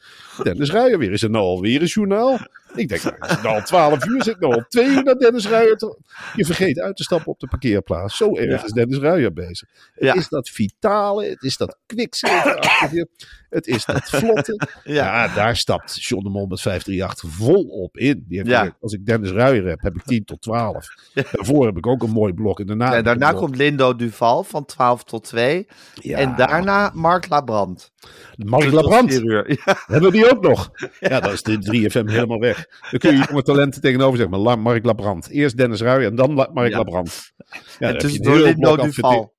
Dennis 0.42 0.70
Ruijer 0.70 0.98
weer. 0.98 1.12
Is 1.12 1.22
er 1.22 1.30
nou 1.30 1.44
alweer 1.44 1.80
een 1.80 1.86
journaal? 1.86 2.38
Ik 2.74 2.88
denk, 2.88 3.02
nou, 3.02 3.16
is 3.20 3.30
het 3.30 3.42
nou 3.42 3.54
al 3.54 3.62
12 3.62 4.06
uur? 4.06 4.22
Zit 4.22 4.40
nou 4.40 4.54
al 4.54 4.64
twee 4.68 4.86
uur 4.86 5.02
naar 5.02 5.14
Dennis 5.14 5.48
Ruijer? 5.48 5.96
Je 6.34 6.44
vergeet 6.44 6.78
uit 6.80 6.96
te 6.96 7.02
stappen 7.02 7.32
op 7.32 7.40
de 7.40 7.46
parkeerplaats. 7.46 8.16
Zo 8.16 8.36
erg 8.36 8.60
Ja. 8.60 8.64
is 8.64 8.72
Dennis 8.72 8.98
Ruijer 8.98 9.32
bezig. 9.32 9.68
Ja. 9.94 10.08
Het 10.12 10.16
is 10.16 10.28
dat 10.28 10.48
vitale, 10.48 11.24
het 11.24 11.42
is 11.42 11.56
dat 11.56 11.76
kwikzilverachtige, 11.86 13.08
het 13.50 13.66
is 13.66 13.84
dat 13.84 14.10
vlotte. 14.10 14.60
ja, 14.84 14.92
Ja, 14.94 15.34
daar 15.34 15.56
stapt 15.56 16.02
John 16.04 16.22
de 16.24 16.30
Mol 16.30 16.46
met 16.46 16.60
538 16.60 17.30
volop 17.46 17.96
in. 17.96 18.24
Die 18.28 18.38
heeft 18.38 18.50
gezegd, 18.50 18.74
als 18.80 18.92
ik 18.92 19.06
Dennis 19.06 19.30
Ruijer 19.30 19.66
heb, 19.66 19.80
heb 19.80 19.94
ik 19.94 20.02
10 20.02 20.24
tot 20.24 20.40
12. 20.40 20.86
Daarvoor 21.14 21.66
heb 21.66 21.76
ik 21.76 21.86
ook 21.86 22.02
een 22.02 22.10
mooi 22.10 22.32
blok. 22.32 22.60
En 22.60 22.66
daarna, 22.66 23.02
daarna 23.02 23.32
komt 23.32 23.56
Lindo 23.56 23.96
Duval. 23.96 24.37
Half 24.38 24.48
van 24.48 24.64
12 24.64 25.04
tot 25.04 25.24
2. 25.24 25.66
Ja. 25.94 26.18
En 26.18 26.36
daarna 26.36 26.90
Mark 26.94 27.28
Labrand. 27.28 27.92
Mark 28.36 28.70
Labrand. 28.70 29.12
Ja. 29.12 29.44
Hebben 29.86 30.10
we 30.10 30.16
die 30.16 30.30
ook 30.30 30.42
nog? 30.42 30.70
Ja, 31.00 31.20
dan 31.20 31.32
is 31.32 31.42
de 31.42 31.88
3FM 31.90 32.10
helemaal 32.10 32.38
weg. 32.38 32.66
Dan 32.90 33.00
kun 33.00 33.16
je 33.16 33.24
jonge 33.28 33.42
talenten 33.42 33.80
tegenover 33.80 34.18
zeggen. 34.18 34.42
Maar 34.42 34.58
Mark 34.58 34.84
Labrand. 34.84 35.28
Eerst 35.28 35.56
Dennis 35.56 35.80
Ruijer 35.80 36.10
en 36.10 36.16
dan 36.16 36.32
Mark 36.32 36.68
Ja. 36.68 36.76
Labrand. 36.76 37.30
Ja, 37.78 37.88
en 37.88 37.98
tussendoor 37.98 38.38
Lindo 38.38 38.76
Duval. 38.76 39.34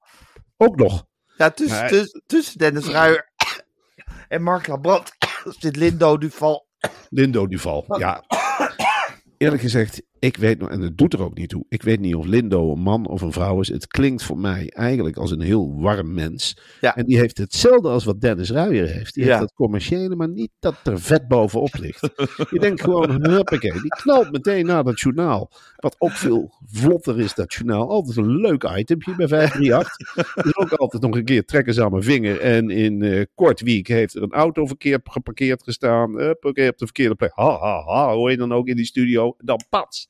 Ook 0.58 0.75
nog. 0.75 1.06
Ja, 1.38 1.50
tussen, 1.50 1.88
tussen, 1.88 2.24
tussen 2.25 2.58
Dennis 2.58 2.88
Ruijer 2.88 3.32
en 4.27 4.41
Mark 4.44 4.68
Labrand 4.68 5.12
zit 5.60 5.75
Lindo 5.75 6.18
Duval. 6.18 6.68
Lindo 7.10 7.48
Duval. 7.48 7.86
Ja. 7.98 8.24
Eerlijk 9.38 9.62
gezegd, 9.62 10.01
ik 10.19 10.38
weet 10.38 10.59
nog, 10.59 10.69
en 10.69 10.81
het 10.81 10.97
doet 10.97 11.13
er 11.13 11.21
ook 11.23 11.38
niet 11.38 11.49
toe. 11.49 11.65
Ik 11.69 11.81
weet 11.81 11.99
niet 11.99 12.15
of 12.15 12.25
Lindo 12.25 12.71
een 12.71 12.79
man 12.81 13.07
of 13.07 13.21
een 13.21 13.31
vrouw 13.31 13.59
is. 13.59 13.67
Het 13.67 13.88
klinkt 13.88 14.23
voor 14.23 14.38
mij 14.38 14.69
eigenlijk 14.69 15.17
als 15.17 15.31
een 15.31 15.41
heel 15.41 15.79
warm 15.81 16.13
mens. 16.13 16.57
Ja. 16.81 16.95
En 16.95 17.05
die 17.05 17.17
heeft 17.17 17.38
hetzelfde 17.38 17.89
als 17.89 18.03
wat 18.03 18.21
Dennis 18.21 18.51
Ruijer 18.51 18.88
heeft. 18.88 19.13
Die 19.13 19.23
Ja. 19.23 19.29
heeft 19.29 19.41
dat 19.41 19.53
commerciële, 19.53 20.15
maar 20.15 20.29
niet 20.29 20.51
dat 20.59 20.75
er 20.83 20.99
vet 20.99 21.27
bovenop 21.27 21.75
ligt. 21.79 22.01
Je 22.51 22.59
denkt 22.59 22.81
gewoon, 22.81 23.29
huppakee, 23.29 23.71
die 23.71 23.88
knalt 24.01 24.31
meteen 24.31 24.65
na 24.65 24.83
dat 24.83 24.99
journaal. 24.99 25.51
Wat 25.75 25.95
ook 25.99 26.11
veel 26.11 26.53
vlotter 26.65 27.19
is, 27.19 27.33
dat 27.33 27.53
journaal. 27.53 27.89
Altijd 27.89 28.17
een 28.17 28.35
leuk 28.35 28.63
itempje 28.63 29.15
bij 29.15 29.27
538. 29.27 29.97
Dus 30.43 30.55
ook 30.57 30.73
altijd 30.73 31.01
nog 31.01 31.15
een 31.15 31.25
keer 31.25 31.45
trekken 31.45 31.73
ze 31.73 31.83
aan 31.83 31.91
mijn 31.91 32.03
vinger. 32.03 32.39
En 32.39 32.69
in 32.69 33.01
eh 33.01 33.25
Kortwiek 33.35 33.88
heeft 33.88 34.15
er 34.15 34.23
een 34.23 34.31
auto 34.31 34.65
verkeerd 34.65 35.01
geparkeerd 35.03 35.63
gestaan. 35.63 36.17
Huppakee, 36.17 36.69
op 36.69 36.77
de 36.77 36.85
verkeerde 36.85 37.15
plek. 37.15 37.31
Ha, 37.33 37.59
ha, 37.59 37.83
ha, 37.83 38.13
hoor 38.13 38.31
je 38.31 38.38
dan 38.38 38.51
ook 38.53 38.67
in 38.67 38.75
die 38.75 38.85
studio. 38.85 39.35
Dan 39.38 39.61
pats, 39.69 40.09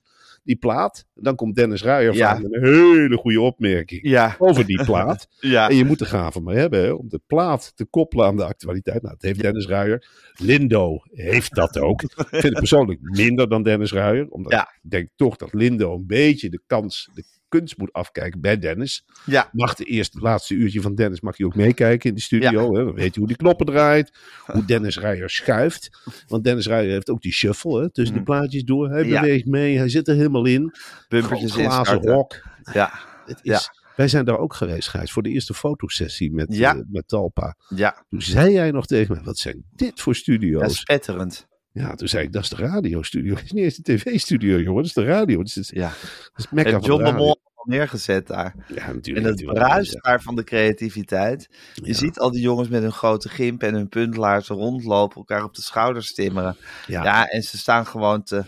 die 0.50 0.58
plaat. 0.58 1.06
Dan 1.14 1.36
komt 1.36 1.56
Dennis 1.56 1.84
Ruijer 1.84 2.14
Ja. 2.16 2.36
van 2.36 2.46
een 2.54 2.64
hele 2.64 3.18
goede 3.18 3.42
opmerking 3.42 4.02
Ja, 4.04 4.36
over 4.40 4.66
die 4.66 4.84
plaat. 4.84 5.28
ja. 5.40 5.70
En 5.70 5.76
je 5.76 5.86
moet 5.86 6.00
er 6.00 6.06
gaan 6.06 6.32
van 6.32 6.44
me 6.44 6.54
hebben 6.56 6.82
hè, 6.84 6.92
om 6.92 7.10
de 7.10 7.22
plaat 7.28 7.72
te 7.76 7.86
koppelen 7.86 8.26
aan 8.26 8.36
de 8.36 8.46
actualiteit. 8.46 9.02
Nou, 9.02 9.14
dat 9.14 9.24
heeft 9.24 9.42
Dennis 9.42 9.68
Ruijer. 9.68 10.08
Lindo 10.36 10.98
heeft 11.12 11.56
dat 11.56 11.80
ook. 11.80 12.02
Ik 12.04 12.10
vind 12.30 12.44
het 12.44 12.54
persoonlijk 12.54 13.00
minder 13.02 13.50
dan 13.50 13.64
Dennis 13.64 13.92
Ruijer. 13.92 14.28
Omdat 14.30 14.52
Ja. 14.52 14.62
ik 14.82 14.90
denk 14.90 15.10
toch 15.16 15.36
dat 15.36 15.54
Lindo 15.54 15.94
een 15.96 16.08
beetje 16.08 16.50
de 16.50 16.62
kans, 16.68 17.10
de 17.14 17.24
kunst 17.50 17.78
moet 17.78 17.94
afkijken 17.94 18.42
bij 18.42 18.60
Dennis. 18.60 19.06
ja. 19.26 19.50
Mag 19.52 19.76
de 19.76 19.84
eerste, 19.84 20.20
laatste 20.20 20.54
uurtje 20.54 20.82
van 20.82 20.96
Dennis 20.96 21.22
mag 21.22 21.38
je 21.38 21.46
ook 21.46 21.56
meekijken 21.56 22.10
in 22.10 22.16
de 22.16 22.22
studio. 22.22 22.76
Hè? 22.78 22.84
Dan 22.86 22.94
weet 22.94 23.14
je 23.14 23.20
hoe 23.20 23.28
die 23.28 23.38
knoppen 23.38 23.66
draait. 23.66 24.18
Hoe 24.54 24.66
Dennis 24.66 24.98
Ruijer 24.98 25.30
schuift. 25.30 26.00
Want 26.28 26.44
Dennis 26.44 26.68
Ruijer 26.68 26.92
heeft 26.92 27.10
ook 27.10 27.22
die 27.22 27.32
shuffle 27.34 27.82
hè, 27.82 27.92
tussen 27.92 28.16
de 28.18 28.24
plaatjes 28.24 28.64
door. 28.64 28.90
Hij 28.90 29.04
Mm. 29.04 29.10
Ja. 29.10 29.22
beweegt 29.22 29.46
mee. 29.46 29.78
Hij 29.78 29.90
zit 29.90 30.08
er 30.08 30.16
helemaal 30.16 30.46
in. 30.46 30.74
Bumpertjes 31.08 31.52
glazen 31.52 32.02
rok. 32.02 32.42
Ja, 32.74 32.92
Het 33.26 33.40
is, 33.42 33.70
Wij 33.96 34.08
zijn 34.08 34.26
daar 34.26 34.38
ook 34.38 34.54
geweest, 34.54 34.88
Gijs, 34.88 35.12
voor 35.12 35.24
de 35.24 35.30
eerste 35.30 35.54
fotosessie 35.54 36.32
met, 36.34 36.56
Ja. 36.56 36.76
eh, 36.76 36.82
met 36.88 37.08
Talpa. 37.08 37.56
ja. 37.76 38.06
Toen 38.10 38.22
zei 38.22 38.52
jij 38.52 38.72
nog 38.72 38.86
tegen 38.86 39.14
mij, 39.16 39.24
wat 39.24 39.38
zijn 39.38 39.64
dit 39.76 40.02
voor 40.02 40.14
ja, 40.14 40.20
studio's? 40.20 40.78
spetterend. 40.80 41.48
Ja, 41.72 41.96
toen 41.96 42.08
zei 42.08 42.24
ik, 42.26 42.32
dat 42.34 42.44
is 42.44 42.50
de 42.50 42.56
radiostudio. 42.56 43.34
Het 43.36 43.44
is 43.46 43.52
niet 43.52 43.64
eens 43.64 43.76
de 43.76 43.82
tv-studio, 43.96 44.58
jongen. 44.60 44.76
Dat 44.76 44.86
is 44.86 44.94
de 44.94 45.04
radio. 45.06 45.38
Dat 45.38 45.56
is, 45.56 45.70
Ja. 45.74 45.88
dat 45.88 45.98
is 46.36 46.44
het 46.44 46.52
mekka 46.52 46.72
Heeft 46.72 46.86
van 46.86 46.96
John 46.96 47.04
de. 47.12 47.18
Mol 47.18 47.40
neergezet 47.64 48.28
daar. 48.28 48.56
Ja, 48.68 48.88
En 48.88 48.96
natuurlijk. 48.96 49.26
het 49.26 49.36
natuurlijk. 49.36 49.60
bruist 49.68 49.94
Ja. 49.94 50.00
daar 50.02 50.22
van 50.22 50.36
de 50.36 50.44
creativiteit. 50.44 51.50
Je 51.74 51.88
Ja. 51.88 51.94
ziet 51.94 52.20
al 52.20 52.32
die 52.32 52.42
jongens 52.42 52.70
met 52.70 52.82
hun 52.82 52.92
grote 52.92 53.30
gimp 53.30 53.64
en 53.64 53.74
hun 53.74 53.90
puntlaarzen 53.90 54.56
rondlopen, 54.56 55.18
elkaar 55.18 55.44
op 55.44 55.56
de 55.56 55.62
schouders 55.62 56.14
timmeren. 56.14 56.56
Ja. 56.88 57.04
Ja, 57.04 57.28
en 57.28 57.42
ze 57.44 57.58
staan 57.58 57.86
gewoon 57.86 58.24
te... 58.24 58.44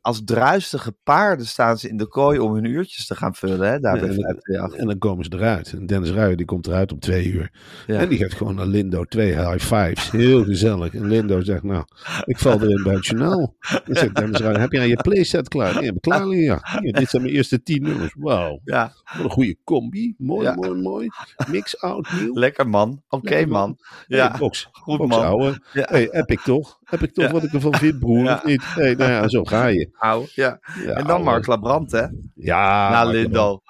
Als 0.00 0.24
druistige 0.24 0.94
paarden 1.02 1.46
staan 1.46 1.78
ze 1.78 1.88
in 1.88 1.96
de 1.96 2.06
kooi 2.06 2.38
om 2.38 2.54
hun 2.54 2.64
uurtjes 2.64 3.06
te 3.06 3.14
gaan 3.14 3.34
vullen, 3.34 3.70
hè, 3.70 3.78
daar 3.78 3.96
Ja, 3.96 4.02
en, 4.02 4.14
538. 4.14 4.78
en 4.80 4.86
dan 4.86 4.98
komen 4.98 5.24
ze 5.24 5.30
eruit. 5.34 5.72
En 5.72 5.86
Dennis 5.86 6.10
Ruijer 6.10 6.36
die 6.36 6.46
komt 6.46 6.66
eruit 6.66 6.92
om 6.92 6.98
twee 6.98 7.26
uur. 7.26 7.50
Ja. 7.86 7.98
En 7.98 8.08
die 8.08 8.18
geeft 8.18 8.34
gewoon 8.34 8.60
aan 8.60 8.68
Lindo 8.68 9.04
twee 9.04 9.32
high 9.32 9.58
fives. 9.74 10.10
Heel 10.10 10.44
gezellig. 10.44 10.94
En 10.94 11.06
Lindo 11.06 11.40
zegt, 11.42 11.62
nou, 11.62 11.84
ik 12.24 12.38
val 12.38 12.62
erin 12.62 12.82
bij 12.82 12.94
het 12.94 13.06
journaal. 13.06 13.56
Dan 13.84 13.96
zegt 13.96 14.14
Dennis 14.14 14.40
Ruijer, 14.40 14.60
heb 14.60 14.72
jij 14.72 14.88
je 14.88 14.96
playset 14.96 15.48
klaar? 15.48 15.74
Nee, 15.74 15.84
heb 15.84 15.94
ik 15.94 16.00
klaar 16.00 16.26
ja. 16.26 16.78
Hier, 16.80 16.92
dit 16.92 17.08
zijn 17.08 17.22
mijn 17.22 17.34
eerste 17.34 17.62
tien 17.62 17.82
nummers. 17.82 18.14
Wauw. 18.18 18.60
Ja, 18.64 18.92
Wat 19.16 19.24
een 19.24 19.30
goede 19.30 19.56
combi. 19.64 20.14
Mooi, 20.18 20.54
mooi, 20.54 20.80
mooi. 20.80 21.08
Mix 21.48 21.76
nieuw. 22.20 22.34
lekker 22.34 22.68
man. 22.68 23.02
Oké 23.08 23.46
man. 23.46 23.78
Ja, 24.06 24.36
box. 24.38 24.68
goed, 24.72 24.98
box, 24.98 25.10
man. 25.10 25.24
ouwe. 25.24 25.60
Hey, 25.72 26.24
ik 26.26 26.40
toch? 26.40 26.78
Heb 26.90 27.02
ik 27.02 27.14
toch 27.14 27.24
Ja. 27.24 27.30
wat 27.30 27.42
ik 27.42 27.52
ervan 27.52 27.74
vind, 27.74 27.98
broer? 27.98 28.24
Ja. 28.24 28.34
Of 28.34 28.44
niet? 28.44 28.62
Hey, 28.64 28.94
nou 28.94 29.10
ja, 29.10 29.28
zo 29.28 29.44
ga 29.44 29.66
je. 29.66 29.88
Au, 29.98 30.26
ja. 30.34 30.58
En 30.94 31.06
dan 31.06 31.22
Mark 31.22 31.46
Labrand, 31.46 31.92
hè? 31.92 32.04
Ja. 32.34 32.90
Na. 32.90 33.04
Lebrand. 33.04 33.60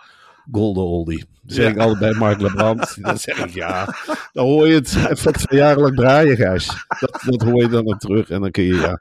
Golden 0.53 0.83
oldie. 0.85 1.25
Dat 1.43 1.57
zeg 1.57 1.71
ik 1.73 1.79
altijd 1.79 2.17
Mark 2.17 2.41
Lebrand. 2.41 2.97
Dan 3.03 3.19
zeg 3.19 3.45
ik 3.45 3.51
ja. 3.55 3.95
Dan 4.33 4.47
hoor 4.47 4.69
je 4.69 4.75
het 4.75 4.97
even 5.11 5.33
twee 5.33 5.61
jaar 5.61 5.77
lang 5.79 5.97
draaien, 5.97 6.37
Gijs. 6.37 6.87
Dat, 7.01 7.21
dat 7.27 7.43
hoor 7.43 7.63
je 7.63 7.69
dan 7.69 7.85
nog 7.85 7.99
terug. 7.99 8.31
En 8.31 8.41
dan 8.41 8.51
kun 8.51 8.63
je 8.65 8.75
ja. 8.75 9.01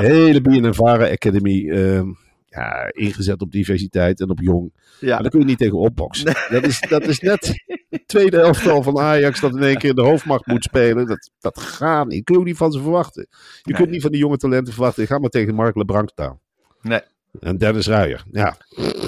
De 0.00 0.06
hele 0.06 0.40
BNNVARA 0.40 1.10
Academy. 1.10 1.70
ehm, 1.70 2.06
ja, 2.50 2.88
ingezet 2.92 3.40
op 3.40 3.52
diversiteit 3.52 4.20
en 4.20 4.30
op 4.30 4.40
jong. 4.40 4.72
Ja. 5.00 5.12
Maar 5.12 5.22
daar 5.22 5.30
kun 5.30 5.40
je 5.40 5.46
niet 5.46 5.58
tegen 5.58 5.78
opboksen. 5.78 6.34
Dat, 6.50 6.64
is, 6.66 6.80
dat 6.88 7.02
is 7.06 7.20
net 7.20 7.64
het 7.90 8.08
tweede 8.08 8.36
elftal 8.40 8.82
van 8.82 8.98
Ajax 8.98 9.40
dat 9.40 9.54
in 9.56 9.62
één 9.62 9.78
keer 9.78 9.90
in 9.90 9.94
de 9.96 10.02
hoofdmacht 10.02 10.46
moet 10.46 10.64
spelen. 10.64 11.06
Dat, 11.06 11.30
dat 11.40 11.60
gaat 11.60 12.06
niet. 12.08 12.24
Kun 12.24 12.38
je 12.38 12.44
niet 12.44 12.56
van 12.56 12.72
ze 12.72 12.80
verwachten. 12.82 13.26
Je 13.62 13.74
kunt 13.74 13.90
niet 13.90 14.02
van 14.02 14.10
die 14.10 14.20
jonge 14.20 14.36
talenten 14.36 14.72
verwachten. 14.72 15.06
Ga 15.06 15.18
maar 15.18 15.30
tegen 15.30 15.54
Mark 15.54 15.76
Lebrang 15.76 16.08
staan. 16.10 16.38
Nee, 16.82 17.00
En 17.40 17.56
Dennis 17.58 17.86
Ruijer. 17.86 18.24
Ja, 18.32 18.56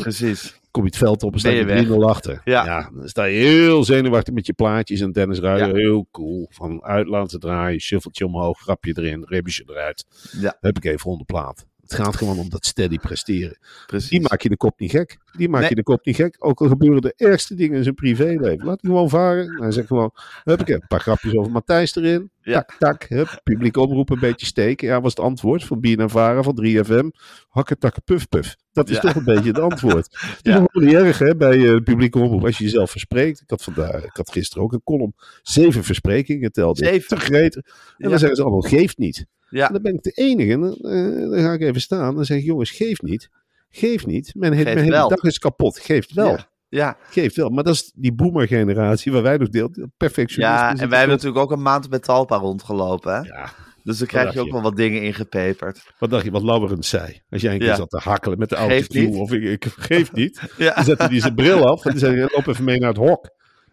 precies. 0.01 0.59
kom 0.71 0.83
je 0.83 0.89
het 0.89 0.99
veld 0.99 1.23
op 1.23 1.33
en 1.33 1.39
sta 1.39 1.49
je 1.49 1.57
je 1.57 1.65
weg. 1.65 1.87
3-0 1.87 1.91
achter. 1.91 2.41
Ja. 2.45 2.91
dan 2.95 3.09
sta 3.09 3.25
je 3.25 3.39
heel 3.39 3.85
zenuwachtig 3.85 4.35
met 4.35 4.47
je 4.47 4.53
plaatjes. 4.53 5.01
En 5.01 5.13
Dennis 5.13 5.39
Ruijer, 5.39 5.67
Ja. 5.69 5.75
heel 5.75 6.07
cool. 6.11 6.47
Van 6.51 6.83
uit 6.83 7.07
laten 7.07 7.41
draaien, 7.41 7.81
shuffletje 7.81 8.27
omhoog, 8.27 8.59
grapje 8.59 8.93
erin, 8.99 9.25
ribbetje 9.29 9.65
eruit. 9.67 10.05
Ja. 10.41 10.57
Heb 10.61 10.77
ik 10.77 10.85
even 10.85 11.11
onder 11.11 11.27
plaat. 11.27 11.67
Het 11.91 12.01
gaat 12.01 12.17
gewoon 12.17 12.39
om 12.39 12.49
dat 12.49 12.67
steady 12.67 12.99
presteren. 12.99 13.59
Precies. 13.87 14.11
Die 14.11 14.21
maak 14.21 14.41
je 14.43 14.49
de 14.49 14.57
kop 14.57 14.79
niet 14.79 14.91
gek. 14.91 15.19
Die 15.37 15.49
maak 15.49 15.61
Nee. 15.61 15.69
je 15.69 15.75
de 15.75 15.83
kop 15.83 16.05
niet 16.05 16.17
gek. 16.17 16.37
Ook 16.39 16.61
al 16.61 16.69
gebeuren 16.69 17.03
de 17.03 17.13
ergste 17.17 17.55
dingen 17.55 17.77
in 17.77 17.83
zijn 17.83 17.95
privéleven. 17.95 18.67
Laat 18.67 18.83
hem 18.83 18.91
gewoon 18.91 19.09
varen. 19.09 19.63
Hij 19.63 19.71
zegt 19.73 19.87
gewoon, 19.87 20.11
hup, 20.45 20.61
ik 20.61 20.67
heb 20.67 20.81
een 20.81 20.87
paar 20.87 21.01
grapjes 21.01 21.35
over 21.37 21.53
Matthijs 21.53 21.97
erin. 21.97 22.31
Ja. 22.43 22.53
Tak, 22.63 22.77
tak, 22.79 23.03
hup. 23.09 23.41
Publiek 23.43 23.77
omroep 23.77 24.11
een 24.11 24.19
beetje 24.21 24.47
steken. 24.47 24.89
Ja, 24.89 25.01
was 25.01 25.11
het 25.15 25.21
antwoord 25.25 25.65
van 25.65 25.81
Bien 25.81 26.11
Varen 26.11 26.45
van 26.45 26.55
3FM. 26.55 27.11
Hakken, 27.49 27.79
takken, 27.79 28.03
puf, 28.05 28.29
puf. 28.29 28.57
Dat 28.73 28.89
is 28.89 28.95
Ja. 28.95 29.01
toch 29.01 29.15
een 29.15 29.25
beetje 29.25 29.49
het 29.49 29.59
antwoord. 29.59 30.09
Het 30.37 30.47
is 30.47 30.53
Ja. 30.53 30.65
niet 30.73 30.93
erg 30.93 31.19
hè, 31.19 31.37
bij 31.37 31.59
de 31.59 31.81
publieke 31.83 32.19
omroep 32.19 32.45
als 32.45 32.59
je 32.59 32.65
jezelf 32.65 32.91
verspreekt. 32.91 33.41
Ik 33.41 33.51
had, 33.51 33.63
vandaag, 33.63 34.05
ik 34.05 34.17
had 34.17 34.31
gisteren 34.33 34.63
ook 34.65 34.73
een 34.73 34.83
column. 34.85 35.15
Zeven 35.43 35.85
versprekingen 35.85 36.53
telde. 36.53 36.85
Zeven? 36.85 37.09
Te 37.09 37.17
greten. 37.25 37.65
En 37.99 38.09
dan 38.11 38.19
zeggen 38.19 38.37
ze 38.37 38.43
allemaal, 38.43 38.61
geeft 38.61 38.99
niet. 38.99 39.27
Ja. 39.49 39.67
En 39.67 39.73
dan 39.73 39.83
ben 39.83 39.95
ik 39.95 40.03
de 40.03 40.11
enige. 40.11 40.53
En 40.53 40.61
dan, 40.61 40.75
eh, 40.75 41.31
dan 41.31 41.41
ga 41.41 41.53
ik 41.53 41.61
even 41.61 41.81
staan. 41.81 42.15
Dan 42.15 42.25
zeg 42.25 42.39
ik, 42.39 42.45
jongens, 42.45 42.71
geef 42.71 43.03
niet. 43.03 43.29
Geef 43.71 44.07
niet. 44.07 44.35
Mijn, 44.35 44.53
he- 44.53 44.59
Geeft 44.63 44.75
mijn 44.75 44.87
hele 44.93 45.09
dag 45.09 45.23
is 45.23 45.39
kapot. 45.39 45.79
Geeft 45.79 46.13
wel. 46.13 46.31
Ja. 46.31 46.49
Ja, 46.69 46.97
Geeft 47.11 47.37
wel. 47.37 47.49
Maar 47.49 47.65
dat 47.65 47.75
is 47.75 47.93
die 47.95 48.13
boomer-generatie 48.13 49.13
waar 49.13 49.23
wij 49.23 49.37
nog 49.37 49.49
deel. 49.49 49.71
Perfectionisme. 49.97 50.57
ja, 50.57 50.71
en 50.71 50.89
wij 50.89 50.99
hebben 50.99 51.17
natuurlijk 51.17 51.45
ook 51.45 51.51
een 51.53 51.63
maand 51.63 51.91
met 51.91 52.03
Talpa 52.03 52.37
rondgelopen, 52.37 53.13
hè? 53.15 53.21
Ja, 53.21 53.51
Dus 53.83 53.99
dan 53.99 54.07
krijg 54.07 54.33
je 54.33 54.41
ook 54.41 54.47
je? 54.47 54.53
wel 54.53 54.63
wat 54.63 54.77
dingen 54.77 55.03
ingepeperd. 55.03 55.93
wat 55.99 56.11
dacht 56.11 56.25
je 56.25 56.31
wat 56.31 56.43
Lauwerens 56.43 56.89
zei? 56.89 57.21
Als 57.31 57.43
jij 57.43 57.53
een 57.53 57.59
keer 57.59 57.69
Ja. 57.69 57.75
zat 57.77 57.91
te 57.91 58.01
hakkelen 58.03 58.39
met 58.39 58.49
de 58.49 58.57
Geeft 58.57 58.95
auto. 58.97 59.09
niet. 59.11 59.19
Of 59.21 59.33
ik, 59.33 59.43
ik 59.43 59.65
geef 59.77 60.13
niet. 60.13 60.41
Ja, 60.59 60.75
Dan 60.75 60.85
zette 60.85 61.05
hij 61.05 61.21
zijn 61.21 61.35
bril 61.35 61.67
af. 61.69 61.85
En 61.85 61.91
dan 61.91 62.01
zei 62.01 62.17
hij, 62.19 62.29
loop 62.35 62.47
even 62.47 62.65
mee 62.65 62.79
naar 62.79 62.89
het 62.89 62.99
hok. 62.99 63.25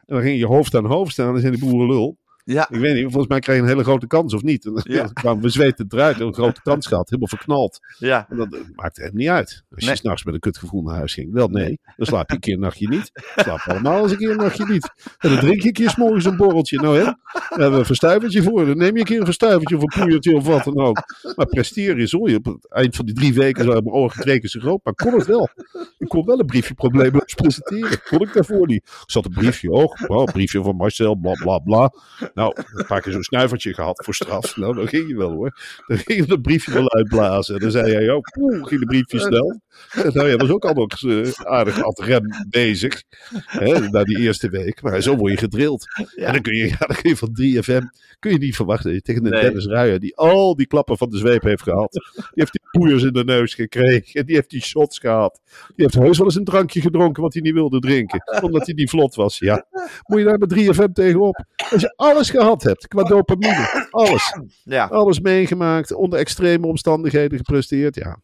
En 0.06 0.16
dan 0.16 0.22
ging 0.22 0.40
je 0.40 0.46
hoofd 0.46 0.76
aan 0.76 0.86
hoofd 0.86 1.12
staan. 1.12 1.26
En 1.28 1.32
dan 1.32 1.42
zei 1.42 1.56
die 1.56 1.66
boeren 1.70 1.88
lul. 1.88 2.18
Ja, 2.54 2.68
Ik 2.70 2.80
weet 2.80 2.94
niet, 2.96 3.04
volgens 3.04 3.28
mij 3.28 3.40
krijg 3.40 3.58
je 3.58 3.64
een 3.64 3.70
hele 3.70 3.84
grote 3.84 4.08
kans 4.08 4.34
of 4.34 4.42
niet. 4.42 4.66
En 4.66 4.74
Ja. 4.84 5.06
kwamen 5.14 5.42
we 5.48 5.50
zweten 5.50 5.86
eruit. 5.90 6.20
Een 6.20 6.34
grote 6.34 6.62
kans 6.62 6.88
gehad. 6.88 7.06
Helemaal 7.10 7.28
verknald. 7.30 7.80
ja. 7.98 8.26
En 8.30 8.38
dat 8.38 8.54
eh, 8.54 8.60
maakte 8.76 9.02
hem 9.02 9.12
niet 9.14 9.28
uit. 9.28 9.64
Als 9.72 9.80
je 9.84 9.86
Nee. 9.86 9.96
s'nachts 9.96 10.24
met 10.24 10.34
een 10.34 10.40
kutgevoel 10.40 10.82
naar 10.82 10.96
huis 10.96 11.14
ging. 11.14 11.34
Wel 11.34 11.48
nee, 11.48 11.80
dan 11.98 12.06
slaap 12.06 12.30
je 12.30 12.36
een 12.36 12.42
keer 12.42 12.54
een 12.54 12.60
nachtje 12.60 12.88
niet. 12.90 13.12
Slaap 13.36 13.60
allemaal 13.60 14.02
eens 14.04 14.12
een 14.12 14.18
keer 14.18 14.30
een 14.32 14.38
nachtje 14.38 14.66
niet. 14.68 14.92
En 15.18 15.30
dan 15.30 15.40
drink 15.40 15.62
je 15.62 15.68
een 15.68 15.74
keer 15.74 15.90
's 15.90 15.96
morgens 15.96 16.26
een 16.26 16.38
borreltje. 16.38 16.78
Nou 16.82 16.98
hè, 16.98 17.04
daar 17.04 17.18
hebben 17.50 17.72
we 17.72 17.78
een 17.78 17.86
verstuivertje 17.86 18.44
voor. 18.44 18.66
Dan 18.66 18.78
neem 18.78 18.94
je 18.94 19.00
een 19.00 19.06
keer 19.06 19.20
een 19.20 19.26
verstuivertje 19.26 19.76
of 19.76 19.82
een 19.82 20.02
poeiertje 20.02 20.36
of 20.36 20.46
wat 20.46 20.64
dan 20.64 20.78
ook. 20.78 21.04
Maar 21.36 21.46
presteren 21.46 21.98
is 21.98 22.12
hoor 22.12 22.30
je. 22.30 22.36
Op 22.38 22.46
het 22.46 22.72
eind 22.72 22.96
van 22.96 23.06
die 23.06 23.16
drie 23.16 23.34
weken 23.34 23.64
zijn 23.64 23.84
mijn 23.84 23.96
ogen 23.96 24.24
keer 24.24 24.50
zo 24.50 24.60
groot. 24.60 24.80
Maar 24.84 24.94
kon 24.94 25.14
het 25.14 25.26
wel. 25.26 25.50
Ik 25.98 26.08
kon 26.08 26.26
wel 26.26 26.40
een 26.40 26.46
briefje 26.46 26.74
probleemloos 26.74 27.34
presenteren. 27.34 28.02
Kon 28.04 28.22
ik 28.22 28.34
daarvoor 28.34 28.68
niet. 28.68 28.84
Er 28.88 29.04
zat 29.06 29.26
een 29.26 29.32
briefje 29.32 29.70
hoog. 29.70 30.08
Oh, 30.08 30.18
een 30.20 30.32
briefje 30.34 30.64
van 30.64 30.76
Marcel, 30.76 31.16
bla 31.16 31.34
bla 31.34 31.58
bla. 31.60 31.92
Nou, 32.38 32.54
een 32.74 32.86
paar 32.86 33.02
keer 33.02 33.12
zo'n 33.12 33.24
snuivertje 33.24 33.74
gehad 33.74 34.04
voor 34.06 34.14
straf. 34.14 34.58
Nou, 34.58 34.76
dan 34.76 34.88
ging 34.88 35.08
je 35.08 35.18
wel 35.18 35.32
hoor. 35.32 35.60
Dan 35.88 35.98
ging 35.98 36.20
je 36.20 36.26
dat 36.26 36.42
briefje 36.42 36.74
wel 36.74 36.94
uitblazen. 36.94 37.56
En 37.56 37.62
dan 37.62 37.72
zei 37.72 37.94
hij, 37.94 38.10
oh, 38.10 38.22
poeh, 38.22 38.68
ging 38.68 38.80
de 38.80 38.86
briefje 38.86 39.20
snel. 39.20 39.62
En 39.92 40.14
nou, 40.14 40.28
jij 40.28 40.38
was 40.38 40.50
ook 40.50 40.66
al 40.66 40.74
nog 40.74 40.92
eens, 40.92 41.36
eh, 41.38 41.46
aardig 41.46 41.84
ad 41.84 42.00
rem 42.00 42.24
bezig. 42.50 43.04
Hè, 43.46 43.90
na 43.90 44.04
die 44.04 44.20
eerste 44.20 44.50
week. 44.50 44.82
Maar 44.82 45.02
zo 45.02 45.16
word 45.16 45.32
je 45.32 45.38
gedrild. 45.38 45.86
Ja. 46.16 46.26
En 46.26 46.34
dan 46.34 46.42
kun, 46.42 46.56
je, 46.56 46.68
ja, 46.68 46.78
dan 46.78 46.96
kun 46.96 47.10
je 47.10 47.18
van 47.18 47.30
3FM 47.34 47.86
kun 48.20 48.32
je 48.32 48.38
niet 48.38 48.56
verwachten 48.56 48.86
dat 48.86 48.96
je 48.96 49.02
tegen 49.02 49.26
een 49.26 49.32
Nee. 49.32 49.42
Dennis 49.42 49.66
Ruijer, 49.66 50.00
die 50.00 50.16
al 50.16 50.56
die 50.56 50.68
klappen 50.68 50.98
van 50.98 51.10
de 51.10 51.18
zweep 51.18 51.42
heeft 51.42 51.64
gehad. 51.64 51.92
Die 51.92 52.24
heeft 52.34 52.52
die 52.52 52.62
poeiers 52.72 53.04
in 53.04 53.14
de 53.14 53.24
neus 53.24 53.54
gekregen. 53.54 54.26
Die 54.26 54.36
heeft 54.36 54.50
die 54.50 54.62
shots 54.62 55.00
gehad. 55.00 55.42
Die 55.76 55.86
heeft 55.86 55.94
heus 55.94 56.18
wel 56.18 56.26
eens 56.26 56.36
een 56.36 56.44
drankje 56.44 56.82
gedronken 56.82 57.24
wat 57.24 57.34
hij 57.34 57.42
niet 57.42 57.54
wilde 57.54 57.80
drinken. 57.80 58.42
Omdat 58.42 58.66
hij 58.66 58.76
niet 58.76 58.90
vlot 58.90 59.16
was. 59.16 59.40
Ja, 59.40 59.66
moet 60.06 60.20
je 60.20 60.26
daar 60.26 60.38
met 60.38 60.54
3FM 60.54 60.94
tegenop. 60.94 61.46
Als 61.72 61.82
je 61.82 61.94
alles 61.96 62.27
gehad 62.30 62.64
hebt 62.64 62.88
qua 62.88 63.04
dopamine. 63.04 63.88
Alles. 63.92 64.38
Ja. 64.64 64.86
Alles 64.86 65.20
meegemaakt. 65.20 65.94
Onder 65.94 66.20
extreme 66.20 66.68
omstandigheden 66.68 67.38
gepresteerd. 67.38 67.96
Ja. 67.96 68.20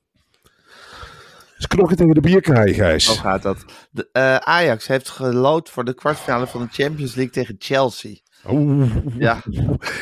Dus 1.55 1.67
knokken 1.67 1.97
tegen 1.97 2.13
de 2.13 2.21
bierkaai, 2.21 2.73
Gijs. 2.73 3.05
Zo 3.05 3.13
gaat 3.13 3.41
dat. 3.41 3.65
De, 3.91 4.09
eh, 4.11 4.35
Ajax 4.35 4.87
heeft 4.87 5.09
gelood 5.09 5.69
voor 5.69 5.85
de 5.85 5.93
kwartfinale 5.93 6.47
van 6.47 6.61
de 6.61 6.83
Champions 6.83 7.15
League 7.15 7.33
tegen 7.33 7.55
Chelsea. 7.59 8.15
Oeh. 8.49 8.89
Ja, 9.17 9.41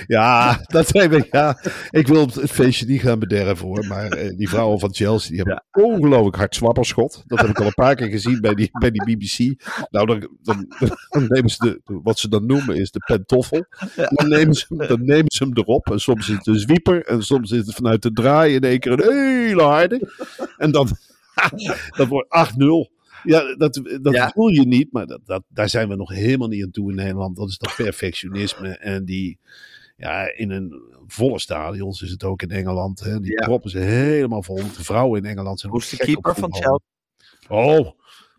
Ja, 0.07 0.59
dat 0.67 0.87
zijn 0.87 1.09
we. 1.09 1.27
Ja, 1.31 1.57
ik 1.89 2.07
wil 2.07 2.21
het 2.25 2.51
feestje 2.51 2.85
niet 2.85 3.01
gaan 3.01 3.19
bederven 3.19 3.65
hoor. 3.67 3.85
Maar 3.87 4.07
eh, 4.07 4.37
die 4.37 4.49
vrouwen 4.49 4.79
van 4.79 4.93
Chelsea 4.93 5.29
die 5.29 5.37
hebben 5.37 5.63
een 5.71 5.83
ongelooflijk 5.83 6.35
hard 6.35 6.55
zwapperschot. 6.55 7.23
Dat 7.27 7.39
heb 7.39 7.49
ik 7.49 7.59
al 7.59 7.65
een 7.65 7.73
paar 7.73 7.95
keer 7.95 8.07
gezien 8.07 8.41
bij 8.41 8.53
die, 8.53 8.69
bij 8.79 8.91
die 8.91 9.03
BBC. 9.17 9.63
Nou, 9.89 10.05
dan, 10.05 10.29
dan, 10.41 10.65
dan 11.09 11.25
nemen 11.27 11.49
ze 11.49 11.57
de, 11.85 11.99
wat 12.03 12.19
ze 12.19 12.29
dan 12.29 12.45
noemen 12.45 12.75
is 12.75 12.91
de 12.91 12.99
pentoffel. 13.05 13.65
Dan, 14.09 14.27
nemen 14.29 14.53
ze, 14.55 14.65
hem- 14.67 14.87
dan 14.87 15.05
nemen 15.05 15.31
ze 15.31 15.43
hem 15.43 15.57
erop. 15.57 15.91
En 15.91 15.99
soms 15.99 16.29
is 16.29 16.35
het 16.35 16.47
een 16.47 16.59
zwieper. 16.59 17.05
En 17.05 17.23
soms 17.23 17.51
is 17.51 17.65
het 17.65 17.75
vanuit 17.75 18.01
de 18.01 18.11
draai 18.11 18.53
in 18.55 18.61
één 18.61 18.79
keer 18.79 18.91
een 18.91 19.13
hele 19.13 19.61
harde. 19.63 20.09
En 20.57 20.71
dan, 20.71 20.87
dat 21.97 22.07
wordt 22.07 22.27
8-0. 22.89 23.00
Ja, 23.23 23.55
dat, 23.55 23.81
dat 24.01 24.13
Ja. 24.13 24.29
voel 24.29 24.47
je 24.47 24.65
niet, 24.67 24.91
maar 24.91 25.07
dat, 25.07 25.19
dat, 25.25 25.43
daar 25.47 25.69
zijn 25.69 25.89
we 25.89 25.95
nog 25.95 26.09
helemaal 26.09 26.47
niet 26.47 26.63
aan 26.63 26.71
toe 26.71 26.89
in 26.89 26.95
Nederland. 26.95 27.35
Dat 27.35 27.49
is 27.49 27.57
dat 27.57 27.75
perfectionisme 27.75 28.69
en 28.69 29.05
die, 29.05 29.39
ja, 29.97 30.35
in 30.35 30.49
een 30.49 30.81
volle 31.07 31.39
stadions 31.39 32.01
is 32.01 32.11
het 32.11 32.23
ook 32.23 32.41
in 32.41 32.49
Engeland. 32.51 32.99
Hè, 32.99 33.19
die 33.19 33.31
Ja. 33.31 33.45
proppen 33.45 33.69
ze 33.69 33.77
helemaal 33.77 34.43
vol. 34.43 34.55
De 34.55 34.83
vrouwen 34.83 35.23
in 35.23 35.29
Engeland 35.29 35.59
zijn 35.59 35.71
hoe 35.71 35.81
is 35.81 35.89
de 35.89 35.97
keeper 35.97 36.35
van. 36.35 36.53
Chelsea? 36.53 36.79
Oh, 37.47 37.89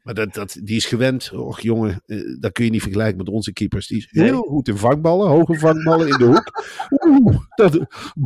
maar 0.03 0.15
dat, 0.15 0.35
dat, 0.35 0.57
die 0.63 0.77
is 0.77 0.85
gewend. 0.87 1.33
Och 1.33 1.61
jongen, 1.61 2.03
eh, 2.07 2.19
dat 2.41 2.53
kun 2.53 2.65
je 2.65 2.71
niet 2.71 2.83
vergelijken 2.83 3.17
met 3.17 3.29
onze 3.29 3.53
keepers. 3.53 3.87
Die 3.87 3.99
is 3.99 4.09
Nee. 4.11 4.25
heel 4.25 4.43
goed 4.43 4.69
in 4.69 4.77
vangballen, 4.77 5.29
hoge 5.29 5.59
vangballen 5.59 6.09
in 6.09 6.17
de 6.19 6.25
hoek. 6.25 6.65
Oeh, 7.07 7.37
dat, 7.55 7.79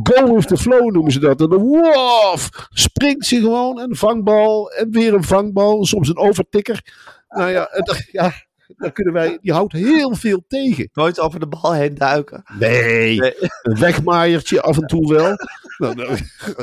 go 0.03 0.35
with 0.35 0.47
the 0.47 0.57
flow 0.57 0.91
noemen 0.91 1.11
ze 1.11 1.19
dat. 1.19 1.41
En 1.41 1.49
dan 1.49 1.81
springt 2.69 3.25
ze 3.25 3.35
gewoon 3.39 3.79
een 3.79 3.95
vangbal 3.95 4.71
en 4.71 4.91
weer 4.91 5.13
een 5.13 5.23
vangbal. 5.23 5.85
Soms 5.85 6.09
een 6.09 6.17
overtikker. 6.17 6.81
Nou 7.29 7.49
ja, 7.51 7.67
en 7.67 7.83
dat- 7.83 8.07
ja 8.11 8.33
daar 8.77 8.91
kunnen 8.91 9.13
wij, 9.13 9.37
die 9.41 9.53
houdt 9.53 9.73
heel 9.73 10.15
veel 10.15 10.43
tegen. 10.47 10.89
Nooit 10.93 11.19
over 11.19 11.39
de 11.39 11.47
bal 11.47 11.73
heen 11.73 11.95
duiken. 11.95 12.43
Nee, 12.59 13.19
Nee. 13.19 13.33
een 13.61 13.79
wegmaaiertje 13.79 14.61
af 14.61 14.77
en 14.77 14.87
toe 14.87 15.13
wel. 15.13 15.35
Nou, 15.77 15.95
nou, 15.95 16.17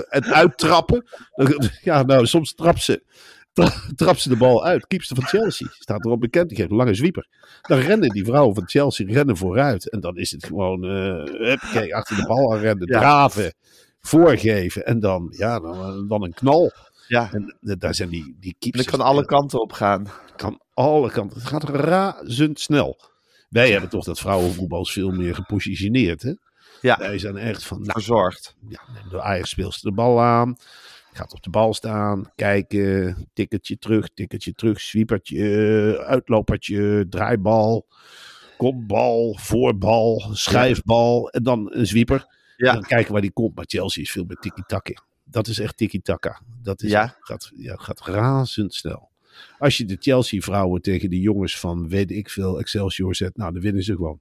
het 0.08 0.26
uittrappen. 0.32 1.04
Ja, 1.82 2.02
nou, 2.02 2.26
soms 2.26 2.54
trapt 2.54 2.82
ze, 2.82 3.02
trapt 3.96 4.20
ze 4.20 4.28
de 4.28 4.36
bal 4.36 4.64
uit. 4.64 4.86
Keepster 4.86 5.16
van 5.16 5.24
Chelsea 5.26 5.68
staat 5.78 6.04
erop 6.04 6.20
bekend. 6.20 6.48
Die 6.48 6.56
geeft 6.58 6.70
een 6.70 6.76
lange 6.76 6.94
zwieper. 6.94 7.26
Dan 7.62 7.78
rennen 7.78 8.08
die 8.08 8.24
vrouwen 8.24 8.54
van 8.54 8.68
Chelsea 8.68 9.06
rennen 9.06 9.36
vooruit. 9.36 9.90
En 9.90 10.00
dan 10.00 10.16
is 10.16 10.30
het 10.30 10.46
gewoon, 10.46 10.84
eh 10.84 11.56
kijk, 11.72 11.92
achter 11.92 12.16
de 12.16 12.26
bal 12.26 12.52
aan 12.52 12.58
rennen, 12.60 12.88
Ja. 12.88 12.98
draven, 12.98 13.54
voorgeven. 14.00 14.86
En 14.86 15.00
dan, 15.00 15.34
ja, 15.36 15.60
dan, 15.60 16.08
dan 16.08 16.22
een 16.22 16.34
knal. 16.34 16.72
Ja, 17.08 17.28
En 17.32 17.56
eh, 17.60 17.74
daar 17.78 17.94
zijn 17.94 18.08
die, 18.08 18.36
die 18.40 18.56
keepers. 18.58 18.84
dat 18.86 18.96
kan 18.96 19.06
alle 19.06 19.24
kanten 19.24 19.60
op 19.60 19.72
gaan. 19.72 20.06
kan 20.36 20.60
alle 20.74 21.10
kanten. 21.10 21.38
Het 21.38 21.46
gaat 21.48 21.64
razendsnel. 21.64 23.00
Wij 23.48 23.70
hebben 23.70 23.90
toch 23.90 24.04
dat 24.04 24.18
vrouwenvoetbal 24.20 24.84
veel 24.86 25.10
meer 25.10 25.34
gepositioneerd. 25.34 26.22
Hè? 26.22 26.32
Ja. 26.80 26.96
Wij 26.98 27.18
zijn 27.18 27.36
echt 27.36 27.64
van, 27.64 27.78
nou, 27.78 27.92
Verzorgd. 27.92 28.56
ja, 28.68 28.80
de 29.10 29.22
Ajax 29.22 29.50
speelster 29.50 29.88
de 29.90 29.94
bal 29.96 30.20
aan. 30.20 30.56
Gaat 31.16 31.32
op 31.32 31.42
de 31.42 31.50
bal 31.50 31.74
staan. 31.74 32.32
Kijken. 32.34 33.16
Tikkertje 33.32 33.78
terug. 33.78 34.08
Tikkertje 34.14 34.54
terug. 34.54 34.80
Zwiepertje. 34.80 36.04
Uitlopertje. 36.06 37.06
Draaibal. 37.08 37.86
Kopbal. 38.56 39.36
Voorbal. 39.40 40.28
Schijfbal. 40.32 41.30
En 41.30 41.42
dan 41.42 41.72
een 41.74 41.86
zwieper. 41.86 42.26
Ja. 42.56 42.68
En 42.68 42.74
dan 42.74 42.84
kijken 42.88 43.12
waar 43.12 43.20
die 43.20 43.30
komt. 43.32 43.54
Maar 43.54 43.64
Chelsea 43.68 44.02
is 44.02 44.10
veel 44.10 44.24
meer 44.24 44.36
tiki-taka. 44.36 45.02
Dat 45.24 45.46
is 45.46 45.58
echt 45.58 45.76
tiki-taka. 45.76 46.40
Dat 46.62 46.82
is, 46.82 46.90
Ja. 46.90 47.16
gaat, 47.20 47.50
ja, 47.56 47.76
gaat 47.76 48.00
razendsnel. 48.00 49.10
Als 49.58 49.76
je 49.76 49.84
de 49.84 49.96
Chelsea-vrouwen 50.00 50.82
tegen 50.82 51.10
de 51.10 51.20
jongens 51.20 51.58
van 51.58 51.88
weet 51.88 52.10
ik 52.10 52.30
veel 52.30 52.58
Excelsior 52.58 53.14
zet. 53.14 53.36
Nou, 53.36 53.52
dan 53.52 53.62
winnen 53.62 53.82
ze 53.82 53.94
gewoon. 53.94 54.20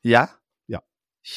Ja? 0.00 0.38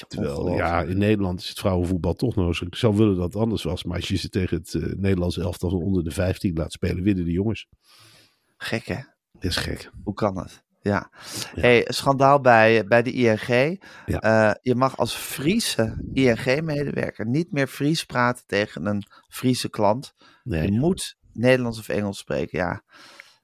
Terwijl, 0.07 0.53
ja, 0.55 0.81
in 0.81 0.97
Nederland 0.97 1.39
is 1.41 1.49
het 1.49 1.59
vrouwenvoetbal 1.59 2.13
toch 2.13 2.35
nog 2.35 2.47
eens. 2.47 2.61
Ik 2.61 2.75
zou 2.75 2.95
willen 2.95 3.15
dat 3.15 3.33
het 3.33 3.41
anders 3.41 3.63
was. 3.63 3.83
Maar 3.83 3.95
als 3.95 4.07
je 4.07 4.15
ze 4.17 4.29
tegen 4.29 4.57
het 4.57 4.73
eh, 4.73 4.81
Nederlands 4.83 5.37
elftal 5.37 5.69
van 5.69 5.81
onder 5.81 6.03
de 6.03 6.11
15 6.11 6.55
laat 6.55 6.71
spelen, 6.71 7.03
winnen 7.03 7.25
de 7.25 7.31
jongens. 7.31 7.67
Gek 8.57 8.85
hè? 8.85 8.99
Dat 9.31 9.43
is 9.43 9.55
gek. 9.55 9.89
Hoe 10.03 10.13
kan 10.13 10.37
het? 10.37 10.63
Ja. 10.81 11.11
Ja. 11.53 11.61
Hey, 11.61 11.85
schandaal 11.87 12.41
bij, 12.41 12.85
bij 12.85 13.01
de 13.03 13.11
ING. 13.11 13.79
Ja. 14.05 14.19
Eh, 14.19 14.51
je 14.61 14.75
mag 14.75 14.97
als 14.97 15.13
Friese 15.15 16.03
ING-medewerker 16.13 17.27
niet 17.27 17.51
meer 17.51 17.67
Fries 17.67 18.03
praten 18.05 18.43
tegen 18.45 18.85
een 18.85 19.03
Friese 19.27 19.69
klant. 19.69 20.13
Je 20.17 20.49
Nee. 20.55 20.71
moet 20.71 21.15
Nederlands 21.33 21.79
of 21.79 21.89
Engels 21.89 22.17
spreken. 22.17 22.57
Ja, 22.59 22.83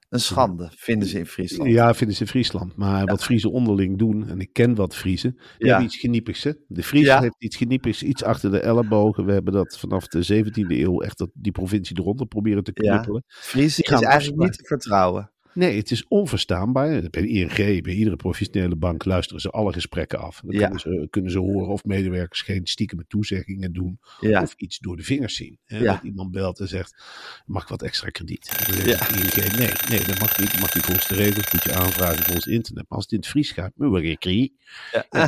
een 0.08 0.20
schande 0.20 0.70
vinden 0.76 1.08
ze 1.08 1.18
in 1.18 1.26
Friesland. 1.26 1.70
Ja, 1.70 1.94
vinden 1.94 2.16
ze 2.16 2.22
in 2.22 2.28
Friesland. 2.28 2.76
Maar 2.76 3.04
wat 3.04 3.24
Friesen 3.24 3.50
onderling 3.52 3.98
doen, 3.98 4.28
en 4.28 4.40
ik 4.40 4.52
ken 4.52 4.74
wat 4.74 4.94
Friesen, 4.96 5.32
die 5.32 5.42
Ja. 5.58 5.66
hebben 5.66 5.84
iets 5.86 5.96
geniepigs. 5.96 6.42
Hè? 6.44 6.52
De 6.66 6.82
Fries 6.82 7.06
Ja. 7.06 7.20
heeft 7.20 7.34
iets 7.38 7.56
geniepigs, 7.56 8.02
iets 8.02 8.24
achter 8.24 8.50
de 8.50 8.60
ellebogen. 8.60 9.24
We 9.24 9.32
hebben 9.32 9.52
dat 9.52 9.78
vanaf 9.78 10.06
de 10.06 10.22
17e 10.22 10.80
eeuw 10.80 11.00
echt 11.00 11.18
dat, 11.18 11.30
die 11.34 11.52
provincie 11.52 11.98
eronder 11.98 12.26
proberen 12.26 12.64
te 12.64 12.70
Ja. 12.74 12.92
knuppelen. 12.92 13.24
Friese 13.26 13.82
is 13.82 13.90
eigenlijk 14.00 14.38
niet 14.42 14.58
te 14.58 14.64
vertrouwen. 14.64 15.32
Nee, 15.58 15.76
het 15.76 15.90
is 15.90 16.08
onverstaanbaar. 16.08 16.88
Bij 17.10 17.22
de 17.22 17.28
ING, 17.28 17.82
bij 17.82 17.94
iedere 17.94 18.16
professionele 18.16 18.76
bank 18.76 19.04
luisteren 19.04 19.40
ze 19.40 19.50
alle 19.50 19.72
gesprekken 19.72 20.18
af. 20.18 20.40
Dan 20.44 20.54
Ja. 20.54 20.60
kunnen, 20.60 20.80
ze, 20.80 21.06
kunnen 21.10 21.30
ze 21.30 21.38
horen 21.38 21.68
of 21.68 21.84
medewerkers 21.84 22.42
geen 22.42 22.66
stiekeme 22.66 23.04
toezeggingen 23.08 23.72
doen. 23.72 23.98
Ja, 24.20 24.42
Of 24.42 24.54
iets 24.56 24.78
door 24.78 24.96
de 24.96 25.02
vingers 25.02 25.36
zien. 25.36 25.58
Hè? 25.64 25.78
Ja. 25.78 25.92
Dat 25.92 26.02
iemand 26.02 26.30
belt 26.30 26.60
en 26.60 26.68
zegt, 26.68 27.02
mag 27.46 27.62
ik 27.62 27.68
wat 27.68 27.82
extra 27.82 28.08
krediet? 28.08 28.66
ING, 28.68 29.56
nee, 29.58 29.70
nee, 29.88 30.06
dat 30.06 30.18
mag 30.18 30.38
niet. 30.38 30.50
Dat 30.50 30.60
mag 30.60 30.74
niet 30.74 30.84
volgens 30.84 31.08
de 31.08 31.14
regels. 31.14 31.52
Moet 31.52 31.62
je 31.64 31.72
aanvragen 31.74 32.24
volgens 32.24 32.46
internet. 32.46 32.84
Maar 32.88 32.98
als 32.98 33.02
het 33.04 33.12
in 33.12 33.18
het 33.18 33.28
Fries 33.28 33.50
gaat, 33.50 33.72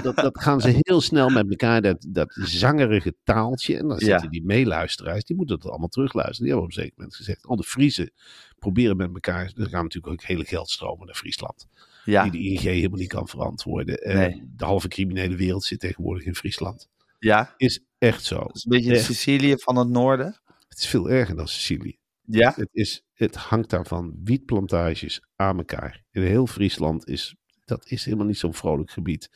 dat, 0.03 0.17
dat 0.17 0.41
gaan 0.41 0.61
ze 0.61 0.79
heel 0.81 1.01
snel 1.01 1.29
met 1.29 1.51
elkaar, 1.51 1.83
dat, 1.83 2.07
dat 2.09 2.39
zangerige 2.43 3.15
taaltje. 3.25 3.77
En 3.77 3.89
dan 3.89 3.99
zitten 3.99 4.31
die 4.31 4.45
meeluisteraars, 4.45 5.25
die 5.25 5.37
moeten 5.37 5.59
dat 5.59 5.71
allemaal 5.71 5.89
terugluisteren. 5.89 6.43
Die 6.45 6.53
hebben 6.53 6.65
op 6.71 6.77
een 6.77 6.83
zeker 6.83 6.95
moment 6.97 7.17
gezegd, 7.17 7.47
al 7.47 7.57
de 7.57 7.63
Friesen 7.63 8.13
proberen 8.61 8.97
met 8.97 9.11
elkaar. 9.15 9.53
Er 9.57 9.69
gaan 9.69 9.83
natuurlijk 9.83 10.13
ook 10.13 10.23
hele 10.23 10.45
geldstromen 10.45 11.07
naar 11.07 11.15
Friesland. 11.15 11.67
ja, 12.05 12.23
Die 12.23 12.33
de 12.33 12.39
ING 12.49 12.61
helemaal 12.61 12.99
niet 12.99 13.09
kan 13.09 13.29
verantwoorden. 13.29 13.97
En 13.99 14.17
Nee. 14.17 14.43
De 14.57 14.65
halve 14.65 14.89
criminele 14.89 15.37
wereld 15.37 15.65
zit 15.65 15.81
tegenwoordig 15.81 16.25
in 16.25 16.35
Friesland. 16.35 16.89
ja. 17.19 17.55
Is 17.57 17.81
echt 17.99 18.25
zo. 18.25 18.39
Is 18.53 18.65
een 18.65 18.71
beetje 18.71 18.95
Echt. 18.95 19.05
Sicilië 19.05 19.55
van 19.57 19.77
het 19.77 19.89
noorden. 19.89 20.41
Het 20.69 20.79
is 20.79 20.87
veel 20.87 21.11
erger 21.11 21.37
dan 21.37 21.49
Sicilië. 21.49 21.99
Ja, 22.25 22.53
Het, 22.57 22.69
is, 22.73 23.03
het 23.15 23.37
hangt 23.37 23.71
daarvan 23.71 24.15
wietplantages 24.25 25.23
aan 25.37 25.59
elkaar. 25.59 26.03
In 26.11 26.23
heel 26.23 26.47
Friesland 26.47 27.09
is 27.09 27.35
dat 27.71 27.87
is 27.87 28.05
helemaal 28.05 28.27
niet 28.27 28.39
zo'n 28.39 28.55
vrolijk 28.55 28.91
gebied. 28.91 29.31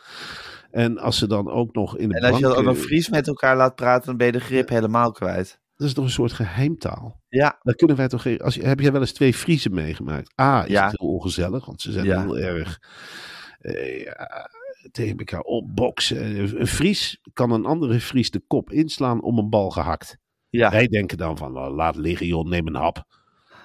En 0.70 0.98
als 0.98 1.18
ze 1.18 1.26
dan 1.26 1.50
ook 1.50 1.74
nog 1.74 1.98
in 1.98 2.08
de 2.08 2.14
en 2.14 2.22
als 2.22 2.36
je 2.36 2.42
dan 2.42 2.56
ook 2.56 2.64
nog 2.64 2.78
Fries 2.78 3.08
met 3.08 3.26
elkaar 3.26 3.56
laat 3.56 3.74
praten, 3.74 4.06
dan 4.06 4.16
ben 4.16 4.26
je 4.26 4.32
de 4.32 4.40
grip 4.40 4.68
helemaal 4.68 5.12
kwijt. 5.12 5.60
Dat 5.76 5.86
is 5.86 5.94
toch 5.94 6.04
een 6.04 6.10
soort 6.10 6.32
geheimtaal. 6.32 7.22
Ja, 7.28 7.58
Daar 7.62 7.74
kunnen 7.74 7.96
wij 7.96 8.08
toch 8.08 8.38
als, 8.40 8.54
je- 8.54 8.66
Heb 8.66 8.80
jij 8.80 8.92
wel 8.92 9.00
eens 9.00 9.12
twee 9.12 9.34
Friesen 9.34 9.74
meegemaakt? 9.74 10.32
A, 10.40 10.64
is 10.64 10.70
Ja. 10.70 10.86
het 10.88 10.98
heel 11.00 11.08
ongezellig, 11.08 11.66
want 11.66 11.80
ze 11.80 11.92
zijn 11.92 12.04
Ja. 12.06 12.20
heel 12.22 12.38
erg 12.38 12.80
eh, 13.58 14.04
ja, 14.04 14.48
tegen 14.90 15.18
elkaar 15.18 15.40
opboksen. 15.40 16.38
Een 16.60 16.66
Fries 16.66 17.20
kan 17.32 17.50
een 17.50 17.64
andere 17.64 18.00
Fries 18.00 18.30
de 18.30 18.40
kop 18.46 18.70
inslaan 18.70 19.22
om 19.22 19.38
een 19.38 19.48
bal 19.50 19.70
gehakt. 19.70 20.18
ja, 20.48 20.70
Wij 20.70 20.86
denken 20.88 21.18
dan 21.18 21.36
van, 21.36 21.52
nou, 21.52 21.74
laat 21.74 21.96
liggen 21.96 22.26
joh, 22.26 22.44
neem 22.48 22.66
een 22.66 22.74
hap. 22.74 23.04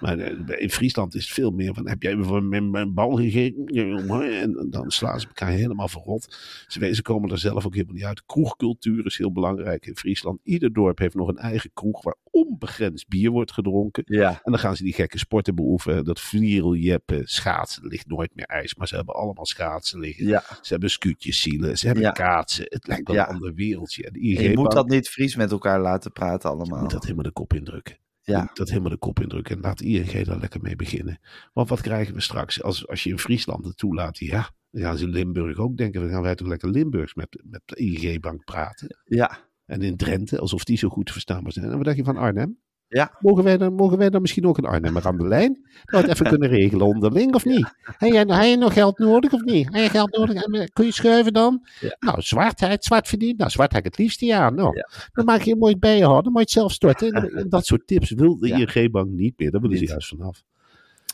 Maar 0.02 0.18
eh, 0.18 0.62
in 0.62 0.70
Friesland 0.70 1.16
is 1.16 1.24
het 1.24 1.34
veel 1.34 1.52
meer 1.52 1.74
van, 1.74 1.88
heb 1.88 2.04
jij 2.04 2.16
mijn, 2.16 2.70
mijn 2.70 2.94
bal 2.94 3.22
jongen. 3.22 4.40
En 4.40 4.68
dan 4.70 4.92
slaan 4.92 5.20
ze 5.20 5.28
elkaar 5.28 5.50
helemaal 5.50 5.88
verrot. 5.88 6.38
Ze, 6.68 7.02
komen 7.02 7.32
er 7.32 7.38
zelf 7.38 7.66
ook 7.66 7.74
helemaal 7.74 7.96
niet 7.96 8.04
uit. 8.04 8.26
Kroegcultuur 8.26 9.06
is 9.06 9.18
heel 9.18 9.32
belangrijk 9.32 9.86
in 9.86 9.96
Friesland. 9.96 10.40
Ieder 10.44 10.74
dorp 10.74 10.98
heeft 11.00 11.16
nog 11.16 11.28
een 11.28 11.38
eigen 11.38 11.70
kroeg 11.74 12.04
waar 12.04 12.16
onbegrensd 12.32 13.08
bier 13.08 13.30
wordt 13.30 13.52
gedronken. 13.52 14.04
ja. 14.06 14.30
En 14.30 14.52
dan 14.52 14.60
gaan 14.60 14.76
ze 14.76 14.84
die 14.84 14.94
gekke 14.94 15.18
sporten 15.18 15.56
beoefenen. 15.56 16.04
Dat 16.04 16.20
vliereljeppen, 16.20 17.28
schaatsen. 17.28 17.84
Er 17.84 17.90
ligt 17.90 18.08
nooit 18.08 18.36
meer 18.36 18.46
ijs, 18.46 18.76
maar 18.76 18.88
ze 18.88 18.96
hebben 18.96 19.16
allemaal 19.16 19.46
schaatsen 19.46 20.00
liggen. 20.00 20.26
ja. 20.28 20.44
Ze 20.62 20.68
hebben 20.72 20.90
scootjes, 20.90 21.42
zielen, 21.42 21.78
ze 21.78 21.86
hebben 21.86 22.04
Ja. 22.04 22.12
kaatsen. 22.12 22.66
Het 22.70 22.88
lijkt 22.88 23.08
wel 23.08 23.18
een 23.18 23.26
ander 23.26 23.54
wereldje. 23.54 24.04
En 24.04 24.22
je 24.22 24.52
moet 24.56 24.72
dat 24.72 24.88
niet 24.88 25.10
Fries 25.10 25.36
met 25.36 25.52
elkaar 25.52 25.82
laten 25.82 26.12
praten 26.12 26.50
allemaal. 26.50 26.82
moet 26.82 26.92
dat 26.92 27.04
helemaal 27.04 27.24
de 27.24 27.32
kop 27.32 27.54
indrukken. 27.54 27.98
Ja. 28.30 28.50
Dat 28.54 28.70
helemaal 28.70 28.90
de 28.90 28.98
kop 28.98 29.20
indrukken. 29.20 29.56
En 29.56 29.62
laat 29.62 29.82
ING 29.82 30.26
daar 30.26 30.40
lekker 30.40 30.62
mee 30.62 30.76
beginnen. 30.76 31.20
Want 31.54 31.70
wat 31.70 31.82
krijgen 31.82 32.14
we 32.14 32.22
straks 32.22 32.64
als, 32.64 32.88
als 32.88 33.04
je 33.04 33.10
in 33.10 33.20
Friesland 33.20 33.66
het 33.66 33.78
toelaat? 33.78 34.18
Ja, 34.18 34.50
Dan 34.72 34.82
gaan 34.82 34.98
ze 34.98 35.04
in 35.04 35.10
Limburg 35.10 35.58
ook 35.58 35.78
denken, 35.78 36.02
dan 36.02 36.10
gaan 36.10 36.22
wij 36.22 36.36
toch 36.36 36.48
lekker 36.48 36.70
Limburgs 36.70 37.14
met, 37.14 37.42
met 37.44 37.62
de 37.66 37.76
ING-bank 37.76 38.44
praten. 38.44 38.98
Ja. 39.06 39.48
En 39.66 39.82
in 39.82 39.98
Drenthe, 39.98 40.40
alsof 40.40 40.64
die 40.64 40.78
zo 40.78 40.90
goed 40.90 41.12
verstaanbaar 41.12 41.52
zijn. 41.52 41.66
En 41.66 41.76
wat 41.76 41.86
dacht 41.86 41.98
je 41.98 42.04
van 42.04 42.18
Arnhem? 42.18 42.60
Ja. 42.90 43.18
Mogen 43.20 43.44
wij 43.44 43.58
dan, 43.58 43.74
mogen 43.74 43.98
wij 43.98 44.10
dan 44.10 44.22
misschien 44.22 44.46
ook 44.46 44.58
een 44.58 44.66
Arnhemmer 44.66 45.06
aan 45.08 45.18
de 45.18 45.28
lijn? 45.28 45.60
Dat 45.84 46.02
we 46.02 46.08
het 46.08 46.10
even 46.10 46.28
kunnen 46.38 46.50
regelen 46.50 46.86
onderling, 46.86 47.34
of 47.34 47.46
niet? 47.46 47.74
Heb 47.82 48.12
je, 48.12 48.18
heb 48.18 48.44
je 48.44 48.58
nog 48.58 48.74
geld 48.74 48.98
nodig, 49.00 49.32
of 49.34 49.42
niet? 49.42 49.66
Heb 49.74 49.84
je 49.84 49.90
geld 49.90 50.18
nodig? 50.18 50.44
En, 50.44 50.70
Kun 50.74 50.86
je 50.86 50.92
schuiven 50.92 51.34
dan? 51.34 51.68
Ja. 51.80 51.96
Nou, 52.00 52.22
zwart, 52.22 52.60
hij 52.60 52.70
het 52.70 52.84
zwart 52.84 53.08
verdient. 53.08 53.38
Nou, 53.38 53.50
zwart 53.50 53.72
heb 53.72 53.86
ik 53.86 53.92
het 53.92 53.98
liefst 53.98 54.20
ja. 54.20 54.50
Nou, 54.50 54.76
Ja. 54.76 54.90
dan 55.14 55.26
maak 55.26 55.42
je 55.42 55.52
een 55.52 55.58
mooi 55.58 55.78
bijhouden, 55.78 56.24
dan 56.24 56.32
moet 56.32 56.42
je 56.42 56.48
het 56.48 56.52
zelf 56.52 56.72
storten. 56.72 57.12
En, 57.12 57.32
en 57.34 57.50
dat 57.50 57.66
soort 57.66 57.88
tips 57.88 58.12
wil 58.12 58.38
de. 58.40 58.48
ING-bank 58.50 59.10
niet 59.10 59.34
meer. 59.38 59.52
Daar 59.52 59.62
willen 59.62 59.78
ze 59.78 59.86
juist 59.86 60.08
vanaf. 60.08 60.44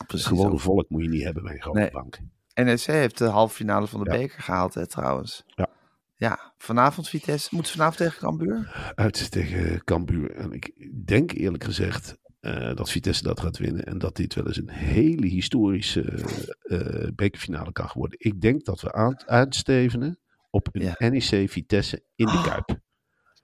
Precies. 0.06 0.38
Ook. 0.38 0.60
volk 0.60 0.84
moet 0.88 1.02
je 1.02 1.08
niet 1.08 1.24
hebben 1.24 1.42
bij 1.42 1.52
een 1.52 1.60
grote 1.62 1.78
Nee. 1.78 1.90
bank. 1.90 2.18
NEC 2.54 2.80
heeft 2.80 3.18
de 3.18 3.24
halve 3.24 3.54
finale 3.54 3.86
van 3.86 4.04
de 4.04 4.10
beker 4.10 4.40
gehaald, 4.40 4.74
hè, 4.74 4.86
trouwens. 4.86 5.42
Ja. 5.46 5.68
Ja, 6.16 6.52
vanavond 6.58 7.08
Vitesse. 7.08 7.54
Moet 7.54 7.66
ze 7.66 7.72
vanavond 7.72 7.96
tegen 7.96 8.18
Cambuur? 8.18 8.92
uit 8.94 9.30
tegen 9.30 9.84
Cambuur. 9.84 10.30
En 10.34 10.52
ik 10.52 10.90
denk 11.06 11.32
eerlijk 11.32 11.64
gezegd 11.64 12.16
eh, 12.40 12.74
dat 12.74 12.90
Vitesse 12.90 13.22
dat 13.22 13.40
gaat 13.40 13.58
winnen. 13.58 13.84
En 13.84 13.98
dat 13.98 14.16
dit 14.16 14.34
wel 14.34 14.46
eens 14.46 14.56
een 14.56 14.70
hele 14.70 15.26
historische 15.26 16.02
eh, 16.62 17.08
bekerfinale 17.14 17.72
kan 17.72 17.90
worden. 17.94 18.18
Ik 18.20 18.40
denk 18.40 18.64
dat 18.64 18.80
we 18.80 18.92
aan, 18.92 19.22
uitstevenen 19.26 20.18
op 20.50 20.68
een 20.72 20.82
Ja. 20.82 20.94
NEC 21.08 21.50
Vitesse 21.50 22.04
in 22.14 22.26
de 22.26 22.32
Oh, 22.32 22.44
Kuip. 22.46 22.78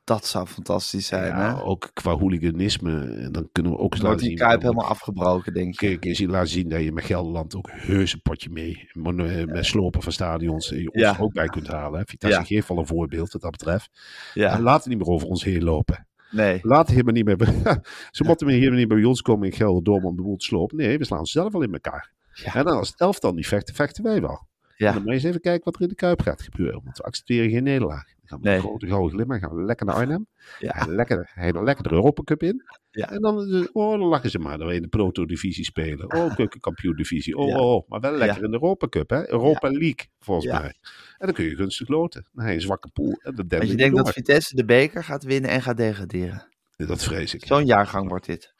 Dat 0.04 0.26
zou 0.26 0.46
fantastisch 0.46 1.06
zijn, 1.06 1.26
Ja, 1.26 1.54
hè? 1.56 1.62
ook 1.62 1.90
qua 1.92 2.16
hooliganisme. 2.16 3.00
En 3.04 3.32
dan 3.32 3.48
kunnen 3.52 3.72
we 3.72 3.78
ook 3.78 3.92
eens 3.92 4.02
laten 4.02 4.18
die 4.18 4.26
zien. 4.28 4.36
kuip 4.36 4.52
dat- 4.52 4.62
helemaal 4.62 4.86
afgebroken, 4.90 5.54
denk 5.54 5.80
je. 5.80 5.86
Kijk, 5.86 6.04
eens 6.04 6.20
laten 6.20 6.48
zien 6.48 6.68
dat 6.68 6.82
je 6.82 6.92
met 6.92 7.04
Gelderland 7.04 7.56
ook 7.56 7.70
heus 7.72 8.12
een 8.12 8.22
potje 8.22 8.50
mee. 8.50 8.88
Met, 8.92 9.18
eh, 9.18 9.44
met 9.44 9.66
slopen 9.66 10.02
van 10.02 10.12
stadions. 10.12 10.72
eh, 10.72 10.80
je 10.82 10.92
ons 10.92 11.02
Ja. 11.02 11.14
er 11.14 11.20
ook 11.22 11.32
bij 11.32 11.46
kunt 11.46 11.66
halen. 11.68 11.98
Hè. 12.00 12.04
Vitesse 12.06 12.38
Ja. 12.38 12.44
geeft 12.44 12.68
wel 12.68 12.78
een 12.78 12.86
voorbeeld 12.86 13.32
wat 13.32 13.42
dat 13.42 13.50
betreft. 13.50 13.90
Ja, 14.34 14.52
En 14.56 14.62
laten 14.62 14.90
niet 14.90 14.98
meer 14.98 15.08
over 15.08 15.28
ons 15.28 15.44
heen 15.44 15.64
lopen. 15.64 16.06
nee. 16.30 16.58
Laat 16.62 16.88
helemaal 16.88 17.12
niet 17.12 17.24
meer. 17.24 17.36
Ze 18.10 18.24
moeten 18.24 18.48
hier 18.48 18.72
niet 18.72 18.88
bij 18.88 19.04
ons 19.04 19.22
komen 19.22 19.46
in 19.48 19.54
Gelderdom 19.56 20.04
om 20.04 20.16
de 20.16 20.22
boel 20.22 20.36
te 20.36 20.44
slopen. 20.44 20.76
Nee, 20.76 20.98
we 20.98 21.04
slaan 21.04 21.26
ze 21.26 21.32
zelf 21.32 21.52
wel 21.52 21.62
in 21.62 21.72
elkaar. 21.72 22.12
En 22.44 22.64
dan 22.64 22.76
als 22.76 22.88
het 22.88 23.00
elftal 23.00 23.32
niet 23.32 23.46
vechten, 23.46 23.74
vechten 23.74 24.04
wij 24.04 24.20
wel. 24.20 24.46
Ja. 24.76 24.86
En 24.88 24.92
dan 24.94 25.02
moet 25.02 25.10
je 25.10 25.16
eens 25.18 25.24
even 25.28 25.40
kijken 25.40 25.64
wat 25.64 25.74
er 25.74 25.80
in 25.82 25.88
de 25.88 25.94
Kuip 25.94 26.20
gaat 26.20 26.42
gebeuren. 26.42 26.80
Want 26.84 26.96
we 26.98 27.02
accepteren 27.04 27.50
geen 27.50 27.62
nederlaag. 27.62 28.04
Dan 28.40 28.50
Nee. 28.50 28.54
een 28.56 28.60
grote 28.62 28.86
gouden 28.86 29.10
glimmer 29.12 29.38
gaan 29.38 29.54
we 29.56 29.62
lekker 29.62 29.86
naar 29.86 29.94
Arnhem. 30.00 30.26
Ja. 30.58 30.86
Lekker, 30.88 31.30
hele 31.34 31.62
lekker 31.62 31.84
de 31.84 31.92
Europa 31.92 32.22
Cup 32.22 32.42
in. 32.42 32.62
Ja. 32.90 33.10
En 33.10 33.20
dan, 33.20 33.52
eh, 33.52 33.64
oh, 33.72 33.90
dan 33.98 34.08
lachen 34.08 34.30
ze 34.30 34.38
maar 34.38 34.58
dat 34.58 34.68
we 34.68 34.74
in 34.74 34.82
de 34.82 34.88
proto-divisie 34.88 35.64
spelen. 35.64 36.14
Oh, 36.14 36.34
keukenkampioen-divisie. 36.36 37.36
Oh, 37.36 37.48
Ja. 37.48 37.58
oh, 37.58 37.74
oh, 37.74 37.88
maar 37.88 38.00
wel 38.00 38.12
lekker 38.12 38.44
in 38.44 38.50
de 38.50 38.56
Europa 38.60 38.88
Cup. 38.88 39.10
Hè? 39.10 39.30
Europa 39.30 39.68
League, 39.70 40.06
volgens 40.18 40.52
mij. 40.52 40.74
En 41.18 41.26
dan 41.26 41.32
kun 41.32 41.44
je 41.44 41.56
gunstig 41.56 41.88
loten. 41.88 42.28
Dan 42.32 42.46
je 42.48 42.54
een 42.54 42.60
zwakke 42.60 42.88
pool. 42.92 43.18
En 43.22 43.34
dan 43.34 43.46
Want 43.48 43.68
je 43.68 43.76
denkt 43.76 43.96
dat 43.96 44.12
Vitesse 44.12 44.56
de 44.56 44.64
beker 44.64 45.04
gaat 45.04 45.24
winnen 45.24 45.50
en 45.50 45.62
gaat 45.62 45.76
degraderen. 45.76 46.46
Dat 46.76 47.02
vrees 47.04 47.34
ik. 47.34 47.46
Zo'n 47.46 47.66
jaargang 47.66 48.08
wordt 48.08 48.26
dit. 48.26 48.52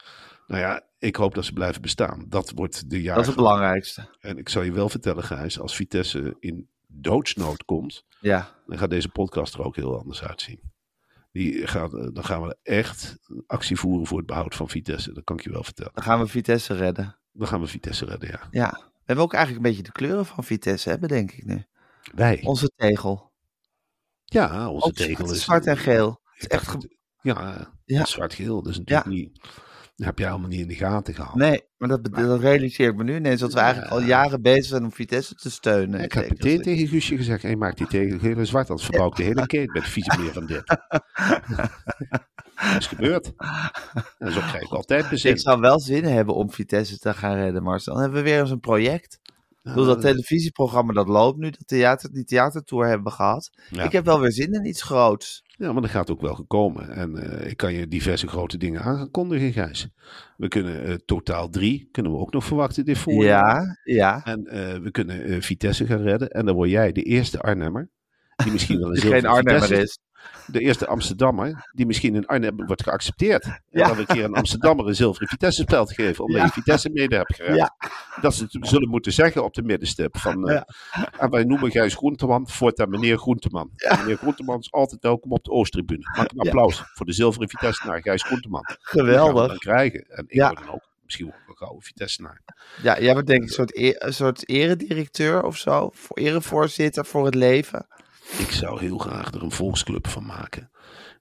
Nou 0.47 0.61
ja, 0.61 0.81
ik 0.99 1.15
hoop 1.15 1.35
dat 1.35 1.45
ze 1.45 1.53
blijven 1.53 1.81
bestaan. 1.81 2.25
Dat 2.29 2.51
wordt 2.55 2.89
de 2.89 3.01
jaar. 3.01 3.13
Dat 3.15 3.23
is 3.23 3.29
het 3.29 3.37
belangrijkste. 3.39 4.09
En 4.19 4.37
ik 4.37 4.49
zal 4.49 4.61
je 4.61 4.71
wel 4.71 4.89
vertellen, 4.89 5.23
Gijs, 5.23 5.59
als 5.59 5.75
Vitesse 5.75 6.35
in 6.39 6.67
doodsnood 6.93 7.65
komt, 7.65 8.05
Ja, 8.19 8.55
dan 8.67 8.77
gaat 8.77 8.89
deze 8.89 9.09
podcast 9.09 9.53
er 9.53 9.63
ook 9.63 9.75
heel 9.75 9.99
anders 9.99 10.23
uitzien. 10.23 10.71
Die 11.31 11.67
gaat, 11.67 11.93
eh, 11.93 12.07
dan 12.13 12.23
gaan 12.25 12.41
we 12.43 12.57
echt 12.63 13.17
actie 13.47 13.75
voeren 13.77 14.07
voor 14.07 14.17
het 14.17 14.27
behoud 14.27 14.55
van 14.55 14.69
Vitesse. 14.69 15.13
Dat 15.13 15.23
kan 15.23 15.37
ik 15.37 15.43
je 15.43 15.51
wel 15.51 15.63
vertellen. 15.63 15.91
dan 15.93 16.03
gaan 16.03 16.19
we 16.19 16.27
Vitesse 16.27 16.73
redden. 16.73 17.19
Dan 17.31 17.47
gaan 17.47 17.61
we 17.61 17.67
Vitesse 17.67 18.05
redden, 18.05 18.29
ja. 18.29 18.47
Ja. 18.51 18.69
We 18.71 19.09
hebben 19.09 19.25
ook 19.25 19.33
eigenlijk 19.33 19.65
een 19.65 19.69
beetje 19.71 19.85
de 19.85 19.91
kleuren 19.97 20.25
van 20.25 20.43
Vitesse, 20.43 20.89
hebben, 20.89 21.09
denk 21.09 21.31
ik 21.31 21.45
nu. 21.45 21.65
Wij. 22.15 22.41
Onze 22.43 22.71
tegel. 22.75 23.31
Ja, 24.25 24.69
onze 24.69 24.87
Ook 24.87 24.93
tegel 24.93 25.15
zwart- 25.15 25.31
is... 25.31 25.43
zwart 25.43 25.65
en 25.65 25.77
geel. 25.77 26.21
Het 26.23 26.41
is 26.41 26.47
echt 26.47 26.87
Ja, 27.21 27.73
Ja. 27.85 28.05
zwart-geel. 28.05 28.61
Dat 28.63 28.71
is 28.71 28.77
natuurlijk 28.77 29.07
niet... 29.09 29.39
Dat 29.95 30.05
heb 30.05 30.19
jij 30.19 30.29
allemaal 30.29 30.49
niet 30.49 30.59
in 30.59 30.67
de 30.67 30.75
gaten 30.75 31.13
gehad. 31.13 31.35
Nee, 31.35 31.63
maar 31.77 31.89
dat, 31.89 32.03
dat 32.03 32.39
realiseer 32.39 32.89
ik 32.89 32.95
me 32.95 33.03
nu 33.03 33.15
ineens. 33.15 33.39
Dat 33.39 33.53
we 33.53 33.59
eigenlijk 33.59 33.91
al 33.91 34.01
jaren 34.01 34.41
bezig 34.41 34.65
zijn 34.65 34.83
om 34.83 34.91
Vitesse 34.91 35.35
te 35.35 35.51
steunen. 35.51 36.01
Ik 36.01 36.11
heb 36.13 36.29
meteen 36.29 36.61
tegen 36.61 36.87
Guusje 36.87 37.17
gezegd, 37.17 37.41
hey, 37.41 37.55
maak 37.55 37.77
die 37.77 37.87
tegel 37.87 38.19
geel 38.19 38.37
en 38.37 38.47
zwart, 38.47 38.69
anders 38.69 38.87
verbouw 38.87 39.07
ik 39.07 39.15
de 39.15 39.23
hele 39.23 39.45
keet 39.45 39.73
met 39.73 39.87
vieze 39.87 40.19
meer 40.19 40.33
van 40.33 40.45
dit. 40.45 40.63
dat 42.71 42.77
is 42.77 42.87
gebeurd. 42.87 43.31
En 44.17 44.31
zo 44.31 44.39
krijg 44.39 44.61
ik 44.61 44.71
altijd 44.71 45.09
bezit. 45.09 45.31
Ik 45.31 45.39
zou 45.39 45.59
wel 45.59 45.79
zin 45.79 46.03
hebben 46.03 46.35
om 46.35 46.51
Vitesse 46.51 46.97
te 46.97 47.13
gaan 47.13 47.35
redden, 47.35 47.63
Marcel. 47.63 47.93
Dan 47.93 48.01
hebben 48.01 48.23
we 48.23 48.29
weer 48.29 48.39
eens 48.39 48.51
een 48.51 48.59
project. 48.59 49.19
Dat 49.63 50.01
televisieprogramma 50.01 50.93
dat 50.93 51.07
loopt 51.07 51.37
nu, 51.37 51.49
dat 51.49 51.67
theater, 51.67 52.11
die 52.13 52.23
theatertour 52.23 52.85
hebben 52.87 53.03
we 53.07 53.11
gehad. 53.11 53.49
Ja. 53.69 53.83
Ik 53.83 53.91
heb 53.91 54.05
wel 54.05 54.19
weer 54.19 54.31
zin 54.31 54.53
in 54.53 54.65
iets 54.65 54.81
groots. 54.81 55.43
Ja, 55.57 55.71
maar 55.73 55.81
dat 55.81 55.91
gaat 55.91 56.11
ook 56.11 56.21
wel 56.21 56.35
gekomen. 56.35 56.89
En 56.89 57.17
eh, 57.17 57.49
ik 57.49 57.57
kan 57.57 57.73
je 57.73 57.87
diverse 57.87 58.27
grote 58.27 58.57
dingen 58.57 58.81
aankondigen, 58.81 59.51
Gijs. 59.51 59.87
We 60.37 60.47
kunnen 60.47 60.83
eh, 60.83 60.93
totaal 61.05 61.49
drie, 61.49 61.89
kunnen 61.91 62.11
we 62.11 62.17
ook 62.17 62.33
nog 62.33 62.43
verwachten 62.43 62.85
dit 62.85 62.97
voorjaar. 62.97 63.79
Ja, 63.83 63.93
ja. 63.95 64.25
En 64.25 64.45
eh, 64.45 64.77
we 64.79 64.91
kunnen 64.91 65.41
Vitesse 65.41 65.85
gaan 65.85 66.01
redden. 66.01 66.29
En 66.29 66.45
dan 66.45 66.55
word 66.55 66.69
jij 66.69 66.91
de 66.91 67.03
eerste 67.03 67.39
Arnhemmer. 67.39 67.89
Die 68.35 68.51
misschien 68.51 68.79
wel 68.79 68.87
een 68.87 68.93
Die 68.93 69.01
zilveren 69.01 69.21
geen 69.21 69.31
Arnhemmer 69.31 69.71
is. 69.71 69.99
De 70.47 70.59
eerste 70.59 70.87
Amsterdammer. 70.87 71.69
Die 71.71 71.85
misschien 71.85 72.15
in 72.15 72.25
Arnhem 72.25 72.65
wordt 72.65 72.83
geaccepteerd. 72.83 73.43
En 73.45 73.61
Ja. 73.69 73.87
dan 73.87 73.97
een 73.97 74.05
keer 74.05 74.23
een 74.23 74.33
Amsterdammer 74.33 74.87
een 74.87 74.95
zilveren 74.95 75.27
Vitesse-spel 75.27 75.85
te 75.85 75.93
geven. 75.93 76.23
Omdat 76.23 76.39
Ja. 76.39 76.45
je 76.45 76.51
Vitesse 76.51 76.89
mede 76.89 77.15
hebt 77.15 77.35
gered. 77.35 77.55
Ja. 77.55 77.75
Dat 78.21 78.35
ze 78.35 78.43
het 78.49 78.67
zullen 78.67 78.89
moeten 78.89 79.13
zeggen 79.13 79.43
op 79.43 79.53
de 79.53 79.63
middenstip. 79.63 80.17
Van, 80.17 80.49
eh, 80.49 80.61
En 81.17 81.29
wij 81.29 81.43
noemen 81.43 81.71
Gijs 81.71 81.95
Groenteman 81.95 82.49
voortaan 82.49 82.89
meneer 82.89 83.17
Groenteman. 83.17 83.69
En 83.75 83.99
Meneer 83.99 84.17
Groenteman 84.17 84.59
is 84.59 84.71
altijd 84.71 85.01
welkom 85.01 85.31
op 85.31 85.43
de 85.43 85.51
Oosttribune. 85.51 86.09
Maak 86.17 86.31
een 86.31 86.39
applaus 86.39 86.83
voor 86.93 87.05
de 87.05 87.13
zilveren 87.13 87.49
Vitesse 87.49 87.87
naar 87.87 88.01
Gijs 88.01 88.23
Groenteman. 88.23 88.61
We 88.67 88.77
Geweldig. 88.81 89.47
dan 89.47 89.57
krijgen. 89.57 90.05
En 90.09 90.23
ik 90.27 90.41
word 90.41 90.57
dan 90.57 90.69
ook 90.73 90.91
misschien 91.03 91.25
wel 91.25 91.35
een 91.47 91.57
gouden 91.57 91.81
Vitesse 91.81 92.21
naar. 92.21 92.41
Ja, 92.81 92.99
jij 92.99 93.13
wordt 93.13 93.27
denk 93.27 93.41
ik 93.41 93.47
een 93.47 93.53
soort, 93.53 93.77
e- 93.77 93.95
een 93.97 94.13
soort 94.13 94.49
eredirecteur 94.49 95.43
of 95.43 95.57
zo. 95.57 95.89
Voor 95.93 96.17
erevoorzitter 96.17 97.05
voor 97.05 97.25
het 97.25 97.35
leven. 97.35 97.87
Ik 98.39 98.51
zou 98.51 98.79
heel 98.79 98.97
graag 98.97 99.31
er 99.33 99.43
een 99.43 99.51
volksclub 99.51 100.07
van 100.07 100.25
maken. 100.25 100.71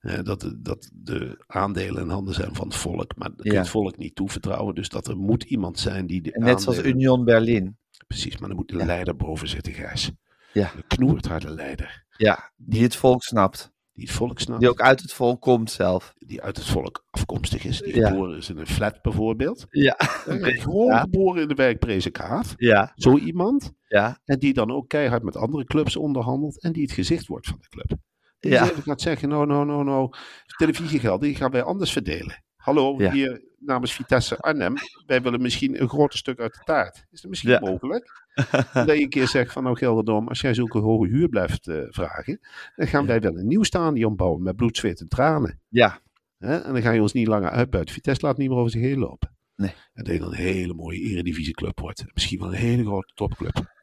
Eh, 0.00 0.18
dat, 0.22 0.40
de, 0.40 0.60
dat 0.60 0.90
de 0.94 1.44
aandelen 1.46 2.02
in 2.02 2.08
handen 2.08 2.34
zijn 2.34 2.54
van 2.54 2.66
het 2.66 2.76
volk. 2.76 3.16
Maar 3.16 3.30
dat 3.36 3.46
Ja. 3.46 3.54
het 3.58 3.68
volk 3.68 3.96
niet 3.96 4.14
toevertrouwen. 4.14 4.74
Dus 4.74 4.88
dat 4.88 5.06
er 5.08 5.16
moet 5.16 5.42
iemand 5.42 5.78
zijn 5.78 6.06
die 6.06 6.22
de 6.22 6.30
net 6.38 6.62
zoals 6.62 6.82
Union 6.82 7.24
Berlin. 7.24 7.76
Precies, 8.06 8.38
maar 8.38 8.48
dan 8.48 8.56
moet 8.58 8.68
de 8.68 8.76
Ja. 8.76 8.84
leider 8.84 9.16
boven 9.16 9.48
zitten, 9.48 9.72
Gijs. 9.72 10.10
Ja. 10.52 10.70
De 10.76 10.82
knoertharde 10.86 11.50
leider. 11.50 12.04
Ja, 12.16 12.52
die 12.56 12.82
het 12.82 12.96
volk 12.96 13.22
snapt. 13.22 13.72
Die 14.02 14.10
het 14.10 14.20
volk 14.20 14.40
snapt. 14.40 14.60
Die 14.60 14.68
ook 14.70 14.80
uit 14.80 15.00
het 15.00 15.12
volk 15.12 15.40
komt 15.40 15.70
zelf. 15.70 16.14
die 16.18 16.42
uit 16.42 16.56
het 16.56 16.66
volk 16.66 17.04
afkomstig 17.10 17.64
is. 17.64 17.78
Die 17.80 17.96
Ja. 17.96 18.08
geboren 18.08 18.36
is 18.36 18.48
in 18.48 18.58
een 18.58 18.66
flat 18.66 19.02
bijvoorbeeld. 19.02 19.66
Ja, 19.70 19.94
Gewoon 19.98 20.86
Ja. 20.92 21.00
geboren 21.00 21.42
in 21.42 21.48
de 21.48 21.54
wijk 21.54 21.78
Prezenkaat. 21.78 22.54
ja, 22.56 22.92
Zo 22.96 23.16
iemand. 23.18 23.72
ja. 23.88 24.18
En 24.24 24.38
die 24.38 24.52
dan 24.54 24.70
ook 24.70 24.88
keihard 24.88 25.22
met 25.22 25.36
andere 25.36 25.64
clubs 25.64 25.96
onderhandelt. 25.96 26.62
En 26.62 26.72
die 26.72 26.82
het 26.82 26.92
gezicht 26.92 27.26
wordt 27.26 27.46
van 27.46 27.58
de 27.60 27.68
club. 27.68 27.98
Die 28.40 28.50
Ja. 28.50 28.64
dus 28.66 28.72
gaat 28.84 29.00
zeggen, 29.00 29.28
nou, 29.28 29.46
nou, 29.46 29.66
nou, 29.66 29.84
nou. 29.84 30.10
Televisiegeld, 30.56 31.20
die 31.20 31.34
gaan 31.34 31.50
wij 31.50 31.62
anders 31.62 31.92
verdelen. 31.92 32.44
Hallo, 32.56 32.94
Ja. 32.98 33.10
hier 33.12 33.42
namens 33.66 33.92
Vitesse 33.92 34.36
Arnhem. 34.38 34.74
Wij 35.06 35.22
willen 35.22 35.42
misschien 35.42 35.80
een 35.82 35.88
groter 35.88 36.18
stuk 36.18 36.40
uit 36.40 36.52
de 36.54 36.60
taart. 36.64 37.06
Is 37.10 37.20
dat 37.20 37.30
misschien 37.30 37.50
Ja. 37.50 37.60
mogelijk? 37.60 38.10
dat 38.72 38.86
je 38.96 39.02
een 39.02 39.08
keer 39.08 39.28
zegt 39.28 39.52
van 39.52 39.62
nou 39.62 39.76
Gelderdom, 39.76 40.28
als 40.28 40.40
jij 40.40 40.54
zulke 40.54 40.78
hoge 40.78 41.06
huur 41.08 41.28
blijft 41.28 41.68
eh, 41.68 41.76
vragen. 41.88 42.40
Dan 42.76 42.86
gaan 42.86 43.06
wij 43.06 43.20
wel 43.20 43.38
een 43.38 43.46
nieuw 43.46 43.62
stadion 43.62 44.16
bouwen 44.16 44.42
met 44.42 44.56
bloed, 44.56 44.76
zweet 44.76 45.00
en 45.00 45.08
tranen. 45.08 45.60
Ja, 45.68 46.00
Hè? 46.38 46.56
En 46.58 46.72
dan 46.72 46.82
ga 46.82 46.90
je 46.90 47.00
ons 47.00 47.12
niet 47.12 47.26
langer 47.26 47.50
uitbuiten. 47.50 47.94
Vitesse 47.94 48.26
laat 48.26 48.36
niet 48.36 48.48
meer 48.48 48.58
over 48.58 48.70
zich 48.70 48.80
heen 48.82 48.98
lopen. 48.98 49.30
Nee. 49.56 49.74
En 49.94 50.04
dat 50.04 50.12
je 50.12 50.18
dan 50.20 50.28
een 50.28 50.34
hele 50.38 50.74
mooie 50.74 51.00
eredivisieclub 51.00 51.80
wordt. 51.80 52.04
Misschien 52.12 52.38
wel 52.38 52.48
een 52.48 52.54
hele 52.54 52.84
grote 52.84 53.12
topclub. 53.14 53.81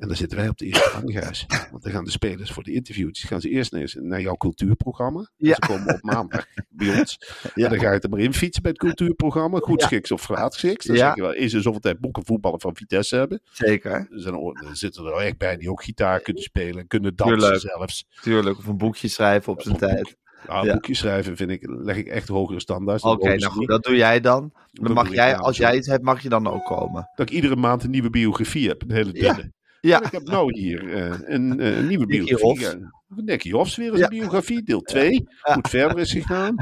En 0.00 0.08
dan 0.08 0.16
zitten 0.16 0.38
wij 0.38 0.48
op 0.48 0.58
de 0.58 0.64
eerste 0.66 0.90
rang, 0.92 1.12
Gijs. 1.12 1.46
Want 1.70 1.82
dan 1.82 1.92
gaan 1.92 2.04
de 2.04 2.10
spelers 2.10 2.50
voor 2.50 2.62
de 2.62 2.72
interviews. 2.72 3.22
gaan 3.22 3.40
ze 3.40 3.48
eerst 3.48 3.72
naar, 3.72 3.94
naar 3.94 4.20
jouw 4.20 4.34
cultuurprogramma. 4.36 5.30
Ja. 5.36 5.54
Ze 5.54 5.60
komen 5.60 5.94
op 5.94 6.02
maandag 6.02 6.46
bij 6.68 6.98
ons. 6.98 7.18
Ja. 7.54 7.64
En 7.64 7.70
dan 7.70 7.78
ga 7.80 7.92
je 7.92 8.00
er 8.00 8.08
maar 8.08 8.18
in 8.20 8.34
fietsen 8.34 8.62
bij 8.62 8.70
het 8.70 8.80
cultuurprogramma. 8.80 9.58
Goed 9.58 9.80
Ja. 9.80 9.86
schiks 9.86 10.10
of 10.10 10.22
vraatschiks. 10.22 10.86
Dan 10.86 10.96
Ja. 10.96 11.06
zeg 11.06 11.14
je 11.14 11.20
wel, 11.22 11.34
eens 11.34 11.52
in 11.52 11.62
zoveel 11.62 11.80
tijd 11.80 11.98
boeken 12.00 12.24
voetballen 12.24 12.60
van 12.60 12.76
Vitesse 12.76 13.16
hebben. 13.16 13.40
zeker. 13.52 14.08
Er, 14.24 14.38
ook- 14.38 14.62
er 14.62 14.76
zitten 14.76 15.04
er 15.04 15.12
echt 15.16 15.38
bij 15.38 15.56
die 15.56 15.70
ook 15.70 15.82
gitaar 15.82 16.20
kunnen 16.20 16.42
spelen. 16.42 16.86
Kunnen 16.86 17.16
dansen 17.16 17.38
Tuurlijk. 17.38 17.60
zelfs. 17.60 18.06
Tuurlijk. 18.22 18.58
Of 18.58 18.66
een 18.66 18.78
boekje 18.78 19.08
schrijven 19.08 19.52
op 19.52 19.62
zijn 19.62 19.74
Of 19.74 19.80
tijd. 19.80 20.16
Nou, 20.46 20.66
Ja. 20.66 20.72
boekjes 20.72 20.98
schrijven 20.98 21.36
vind 21.36 21.50
ik, 21.50 21.66
leg 21.68 21.96
ik 21.96 22.06
echt 22.06 22.28
hogere 22.28 22.60
standaards. 22.60 23.02
Oké, 23.02 23.36
nou 23.36 23.52
goed, 23.52 23.68
dat 23.68 23.82
doe 23.84 23.96
jij 23.96 24.20
dan. 24.20 24.52
Dan 24.72 24.92
mag 24.92 25.12
jij, 25.12 25.36
als 25.36 25.56
jij 25.56 25.76
iets 25.76 25.86
hebt, 25.86 26.02
mag 26.04 26.22
je 26.22 26.28
dan 26.28 26.46
ook 26.46 26.64
komen. 26.64 27.10
dat 27.14 27.28
ik 27.28 27.34
iedere 27.34 27.56
maand 27.56 27.82
een 27.84 27.90
nieuwe 27.90 28.10
biografie 28.10 28.68
heb. 28.68 28.82
Een 28.82 28.90
hele 28.90 29.12
dunne. 29.12 29.28
Ja, 29.28 29.50
En 29.80 30.02
ik 30.02 30.12
heb 30.12 30.22
nou 30.22 30.58
hier 30.58 30.92
eh, 30.92 31.18
een, 31.34 31.60
eh, 31.60 31.76
een 31.78 31.86
nieuwe 31.86 32.06
Nicky 32.06 32.24
biografie. 32.34 32.60
Ja, 32.78 32.90
Nicky 33.08 33.50
Hofs 33.50 33.76
weer 33.76 33.90
eens 33.90 33.98
Ja. 33.98 34.04
een 34.04 34.18
biografie, 34.18 34.62
deel 34.62 34.80
2. 34.80 35.28
Goed 35.40 35.68
verder 35.68 35.98
is 35.98 36.12
gegaan. 36.12 36.54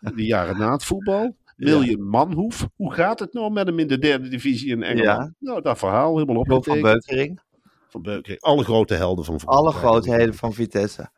De 0.00 0.24
jaren 0.26 0.58
na 0.58 0.72
het 0.72 0.84
voetbal. 0.84 1.36
William 1.56 2.02
Manhoef. 2.02 2.68
Hoe 2.74 2.92
gaat 2.94 3.18
het 3.18 3.32
nou 3.32 3.52
met 3.52 3.66
hem 3.66 3.78
in 3.78 3.86
de 3.88 3.98
derde 3.98 4.28
divisie 4.28 4.70
in 4.70 4.82
Engeland? 4.82 5.32
Nou, 5.38 5.62
dat 5.62 5.78
verhaal 5.78 6.18
helemaal 6.18 6.46
Joop 6.46 6.64
van. 6.64 6.80
Beukering. 6.80 7.40
Van 7.88 8.02
Beukering. 8.02 8.40
Alle 8.40 8.64
grote 8.64 8.94
helden 8.94 9.24
van 9.24 9.40
voetbal. 9.40 9.58
Alle 9.58 9.72
grootheden 9.72 10.34
van 10.34 10.52
Vitesse. 10.52 11.10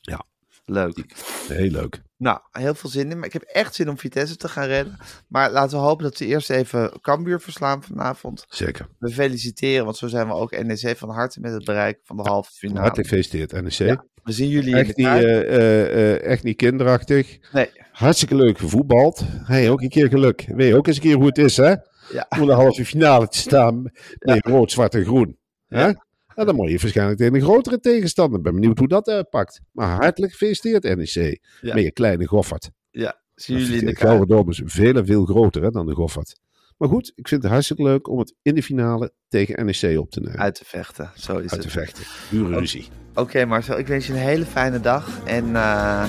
Ja. 0.00 0.24
Leuk. 0.64 1.04
Heel 1.48 1.70
leuk. 1.70 2.02
Nou, 2.16 2.38
heel 2.50 2.74
veel 2.74 2.90
zin 2.90 3.10
in. 3.10 3.16
Maar 3.18 3.26
ik 3.26 3.32
heb 3.32 3.42
echt 3.42 3.74
zin 3.74 3.88
om 3.88 3.98
Vitesse 3.98 4.36
te 4.36 4.48
gaan 4.48 4.66
redden. 4.66 4.98
Maar 5.28 5.50
laten 5.50 5.78
we 5.78 5.84
hopen 5.84 6.04
dat 6.04 6.16
ze 6.16 6.26
eerst 6.26 6.50
even 6.50 7.00
Cambuur 7.00 7.40
verslaan 7.40 7.82
vanavond. 7.82 8.44
Zeker. 8.48 8.88
We 8.98 9.10
feliciteren, 9.10 9.84
want 9.84 9.96
zo 9.96 10.06
zijn 10.06 10.26
we 10.26 10.32
ook 10.32 10.62
NEC 10.62 10.96
van 10.96 11.10
harte 11.10 11.40
met 11.40 11.52
het 11.52 11.64
bereiken 11.64 12.02
van 12.04 12.16
de 12.16 12.22
halve 12.22 12.52
finale. 12.52 12.80
Hartelijk 12.80 13.08
gefeliciteerd, 13.08 13.62
NEC. 13.62 13.72
Ja, 13.72 14.04
We 14.22 14.32
zien 14.32 14.48
jullie 14.48 14.70
in 14.70 14.76
Echt, 14.76 14.96
de 14.96 15.02
niet, 15.02 15.06
eh, 15.06 15.40
eh, 15.40 16.14
eh, 16.14 16.22
echt 16.24 16.42
niet 16.42 16.56
kinderachtig. 16.56 17.38
Nee, 17.52 17.70
Hartstikke 17.92 18.34
leuk 18.34 18.58
gevoetbald. 18.58 19.22
Hey, 19.44 19.70
ook 19.70 19.82
een 19.82 19.88
keer 19.88 20.08
geluk. 20.08 20.44
Weet 20.48 20.68
je 20.68 20.76
ook 20.76 20.86
eens 20.86 20.96
een 20.96 21.02
keer 21.02 21.16
hoe 21.16 21.26
het 21.26 21.38
is, 21.38 21.56
hè? 21.56 21.74
ja. 22.12 22.26
Om 22.28 22.46
de 22.46 22.52
halve 22.52 22.84
finale 22.84 23.28
te 23.28 23.38
staan 23.38 23.82
met 24.18 24.46
rood, 24.46 24.70
zwart 24.70 24.94
en 24.94 25.04
groen. 25.04 25.38
Hè? 25.66 25.86
Ja. 25.86 26.04
En 26.34 26.46
dan 26.46 26.54
moet 26.54 26.70
je 26.70 26.78
waarschijnlijk 26.78 27.18
tegen 27.18 27.34
een 27.34 27.40
grotere 27.40 27.80
tegenstander. 27.80 28.38
Ik 28.38 28.44
ben 28.44 28.54
benieuwd 28.54 28.78
hoe 28.78 28.88
dat 28.88 29.08
uitpakt. 29.08 29.60
Maar 29.72 29.88
hartelijk 30.02 30.32
gefeliciteerd, 30.32 30.96
NEC. 30.96 31.38
Ja. 31.60 31.74
Met 31.74 31.82
je 31.84 31.92
kleine 31.92 32.26
Goffert. 32.26 32.70
ja. 32.90 33.18
Zien 33.34 33.58
jullie 33.58 33.80
in 33.80 33.86
de. 33.86 33.96
Gelderdoom 33.96 34.48
is 34.50 34.62
veel 34.64 34.94
en 34.96 35.06
veel 35.06 35.24
groter 35.24 35.62
hè, 35.62 35.70
dan 35.70 35.86
de 35.86 35.94
Goffert. 35.94 36.40
Maar 36.76 36.88
goed, 36.88 37.12
ik 37.14 37.28
vind 37.28 37.42
het 37.42 37.50
hartstikke 37.52 37.82
leuk 37.82 38.08
om 38.08 38.18
het 38.18 38.34
in 38.42 38.54
de 38.54 38.62
finale 38.62 39.12
tegen 39.28 39.64
NEC 39.66 39.98
op 39.98 40.10
te 40.10 40.20
nemen. 40.20 40.38
Uit 40.38 40.54
te 40.54 40.64
vechten, 40.64 41.10
zo 41.14 41.38
is 41.38 41.50
Uit 41.52 41.60
te 41.60 41.66
het. 41.66 41.70
vechten. 41.76 42.04
Pure 42.30 42.58
ruzie. 42.58 42.88
Oké 43.14 43.44
Marcel, 43.44 43.78
ik 43.78 43.86
wens 43.86 44.06
je 44.06 44.12
een 44.12 44.18
hele 44.18 44.44
fijne 44.44 44.80
dag. 44.80 45.20
En 45.24 45.56
eh, 45.56 46.04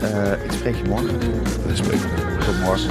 eh, 0.00 0.44
ik 0.44 0.50
spreek 0.52 0.74
je 0.74 0.84
morgen. 0.84 1.20
Dat 1.66 1.76
spreekt 1.76 2.02
me. 2.02 2.36
Tot 2.44 2.60
morgen. 2.60 2.90